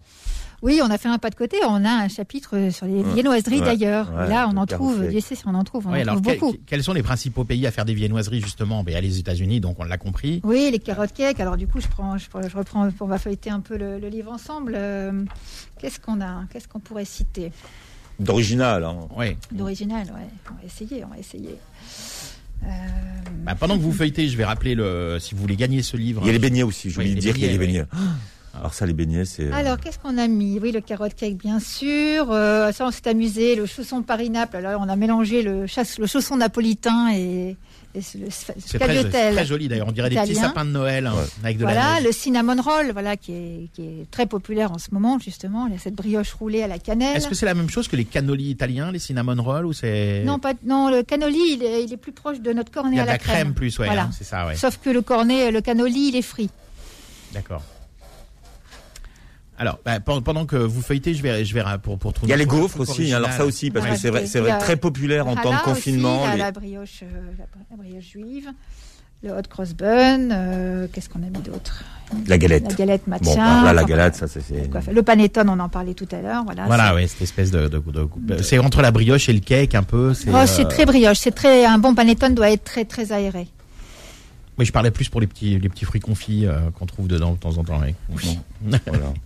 [0.62, 1.58] Oui, on a fait un pas de côté.
[1.68, 3.66] On a un chapitre sur les viennoiseries Ouais.
[3.66, 4.10] d'ailleurs.
[4.12, 5.06] Ouais, là, on en trouve.
[5.08, 5.86] Dieu sait si on en trouve.
[5.86, 6.56] On Ouais, en alors, trouve quel- beaucoup.
[6.66, 8.82] quels sont les principaux pays à faire des viennoiseries justement?
[8.82, 10.40] Ben, Il y a les États-Unis, donc on l'a compris.
[10.44, 11.38] Oui, les carottes cake.
[11.40, 13.98] Alors du coup, je prends, je, prends- je reprends, on va feuilleter un peu le,
[13.98, 14.72] le livre ensemble.
[14.76, 15.24] Euh,
[15.78, 16.44] Qu'est-ce qu'on a?
[16.50, 17.52] Qu'est-ce qu'on pourrait citer?
[18.18, 18.82] D'original.
[18.82, 18.96] Hein.
[19.14, 19.36] Ouais.
[19.52, 20.28] D'original, ouais.
[20.50, 21.54] On va essayer, on va essayer.
[22.64, 22.68] Euh,
[23.44, 25.18] Bah, pendant que vous feuilletez, je vais rappeler le.
[25.20, 26.22] Si vous voulez gagner ce livre.
[26.24, 27.84] Il y a les beignets aussi, je voulais les dire qu'il y a les beignets.
[28.58, 29.44] Alors ça, les beignets, c'est...
[29.44, 30.58] euh, Alors, qu'est-ce qu'on a mis?
[30.58, 32.32] Oui, le carotte cake, bien sûr.
[32.32, 33.54] Euh, ça, on s'est amusé.
[33.54, 34.56] Le chausson Paris-Naples.
[34.56, 37.56] Alors, on a mélangé le, chasse, le chausson napolitain et,
[38.18, 39.88] le C'est très, joli d'ailleurs.
[39.88, 42.04] On dirait des petits sapins de Noël hein, avec de la Voilà, neige.
[42.04, 45.66] le cinnamon roll, voilà, qui est, qui est très populaire en ce moment, justement.
[45.66, 47.16] Il y a cette brioche roulée à la cannelle.
[47.16, 50.22] Est-ce que c'est la même chose que les cannolis italiens, les cinnamon rolls ou c'est
[50.24, 52.96] Non, pas, non, le cannoli, il est, il est plus proche de notre cornet Il
[52.96, 53.86] y a à de la, la crème, plus, ouais.
[53.86, 54.02] Voilà.
[54.04, 54.56] hein, c'est ça, ouais.
[54.56, 56.50] Sauf que le cornet, le cannoli, il est frit.
[57.32, 57.62] D'accord.
[59.58, 62.28] Alors, bah, pen- pendant que vous feuilletez, je vais, je vais pour pour trouver.
[62.28, 64.26] Il y a les gaufres aussi, hein, alors ça aussi, parce Ouais, que c'est vrai,
[64.26, 66.22] c'est vrai très populaire en temps de confinement.
[66.22, 67.06] Aussi, il y a les- la brioche, euh,
[67.38, 68.48] la, la brioche juive,
[69.22, 71.84] le hot cross bun, euh, qu'est-ce qu'on a mis d'autre?
[72.28, 72.64] La galette.
[72.68, 73.24] La galette matcha.
[73.24, 73.34] Bon,
[73.64, 74.42] là, la galette, ça, c'est...
[74.92, 76.44] Le panettone, on en parlait tout à l'heure.
[76.44, 77.82] Voilà, Voilà, c'est- ouais, cette espèce de, de,
[78.18, 80.12] de- c'est entre la brioche et le cake un peu.
[80.14, 83.10] C'est, Oh, c'est euh, très brioche, c'est très un bon panettone doit être très très
[83.12, 83.48] aéré.
[84.58, 87.32] Oui, je parlais plus pour les petits, les petits fruits confits euh, qu'on trouve dedans
[87.32, 87.80] de temps en temps.
[87.80, 87.94] ouais.
[88.86, 89.12] Voilà.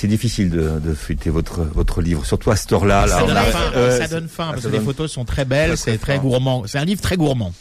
[0.00, 3.04] C'est difficile de, de feuilleter votre, votre livre, surtout à cette heure-là.
[3.06, 3.18] là.
[3.18, 5.44] Ça donne faim, Euh, ça c'est- donne faim ah, parce que les photos sont très
[5.44, 6.62] belles, très c'est très gourmand.
[6.68, 7.52] C'est un livre très gourmand.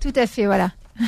[0.00, 0.70] Tout à fait, voilà.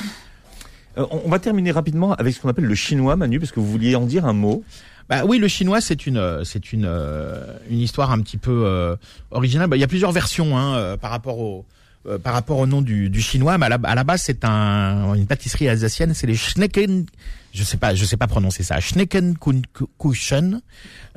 [0.99, 3.71] Euh, on va terminer rapidement avec ce qu'on appelle le chinois, Manu, parce que vous
[3.71, 4.63] vouliez en dire un mot.
[5.09, 8.65] Bah oui, le chinois c'est une euh, c'est une euh, une histoire un petit peu
[8.67, 8.95] euh,
[9.31, 9.69] originale.
[9.69, 11.65] Bah, il y a plusieurs versions hein, par rapport au
[12.07, 14.45] euh, par rapport au nom du, du chinois, mais à la, à la base c'est
[14.45, 17.07] un une pâtisserie alsacienne, c'est les Schnecken,
[17.53, 20.61] je sais pas je sais pas prononcer ça, Schneckenkuchen.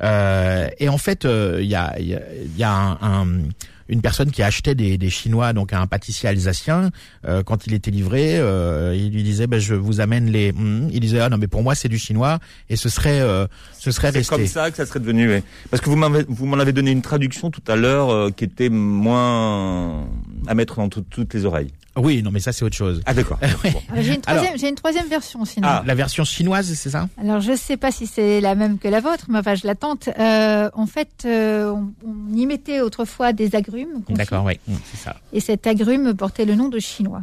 [0.02, 2.20] Euh, et en fait euh, il y a y a,
[2.56, 3.42] y a un, un-
[3.88, 6.90] une personne qui achetait des, des chinois donc à un pâtissier alsacien
[7.24, 10.88] euh, quand il était livré euh, il lui disait ben je vous amène les Hum
[10.92, 13.46] il disait ah non mais pour moi c'est du chinois et ce serait euh,
[13.78, 15.28] ce serait C'est resté comme ça que ça serait devenu.
[15.28, 15.42] ouais.
[15.70, 18.44] Parce que vous m'avez- vous m'en avez donné une traduction tout à l'heure euh, qui
[18.44, 20.04] était moins
[20.48, 21.70] à mettre dans tout- toutes les oreilles.
[21.96, 23.38] Oui non mais ça c'est autre chose Ah d'accord.
[23.64, 23.74] Ouais.
[23.90, 25.66] Alors, J'ai une, Alors- troisième- j'ai une troisième version sinon.
[25.70, 25.82] Ah.
[25.86, 27.08] la version chinoise c'est ça?
[27.20, 29.74] Alors je sais pas si c'est la même que la vôtre, mais enfin je la
[29.74, 30.08] tente.
[30.18, 34.02] Euh, en fait, euh, on, on y mettait autrefois des agrumes.
[34.10, 37.22] d'accord oui Hum, c'est ça Et cet agrume portait le nom de chinois.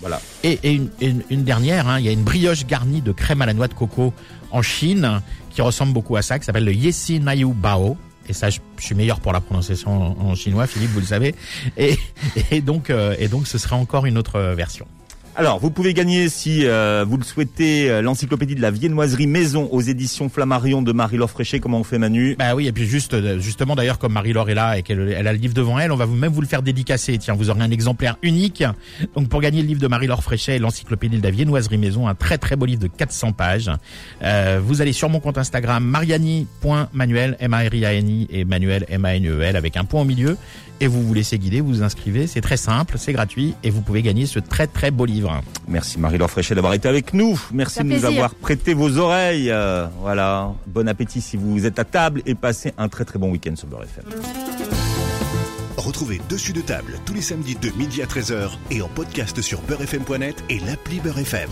[0.00, 0.20] Voilà.
[0.42, 3.40] Et, et une, une- une dernière, hein, il y a une brioche garnie de crème
[3.40, 4.12] à la noix de coco
[4.50, 5.20] en Chine
[5.50, 7.96] qui ressemble beaucoup à ça, qui s'appelle le Yesi Nayu Bao.
[8.28, 11.34] Et ça, je, suis meilleur pour la prononciation en, chinois, Philippe, vous le savez.
[11.76, 14.86] Et, donc, euh, et donc, ce serait encore une autre version.
[15.34, 19.66] Alors, vous pouvez gagner, si euh, vous le souhaitez, euh, l'encyclopédie de la viennoiserie maison
[19.72, 21.58] aux éditions Flammarion de Marie-Laure Fréchet.
[21.58, 22.36] Comment on fait, Manu?
[22.38, 25.26] Bah oui, et puis juste, euh, justement d'ailleurs, comme Marie-Laure est là et qu'elle elle
[25.26, 27.16] a le livre devant elle, on va vous même vous le faire dédicacer.
[27.16, 28.62] Tiens, vous aurez un exemplaire unique.
[29.16, 32.36] Donc pour gagner le livre de Marie-Laure Fréchet, l'encyclopédie de la viennoiserie maison, un très
[32.36, 33.70] très beau livre de 400 pages.
[34.22, 40.02] Euh, vous allez sur mon compte Instagram mariani.manuel M-A-R-I-A-N-I et Manuel M-A-N-E-L avec un point
[40.02, 40.36] au milieu
[40.80, 42.26] et vous vous laissez guider, vous vous inscrivez.
[42.26, 45.40] C'est très simple, c'est gratuit et vous pouvez gagner ce très très beau livre.
[45.68, 47.40] Merci Marie-Laure Fréchet d'avoir été avec nous.
[47.52, 48.08] Merci de nous plaisir.
[48.08, 49.50] avoir prêté vos oreilles.
[49.50, 50.52] Euh, voilà.
[50.66, 53.68] Bon appétit si vous êtes à table et passez un très très bon week-end sur
[53.68, 54.04] Beurre FM.
[55.76, 59.60] Retrouvez Dessus de table tous les samedis de midi à 13h et en podcast sur
[59.62, 61.50] beurrefm.net et l'appli Beurre FM.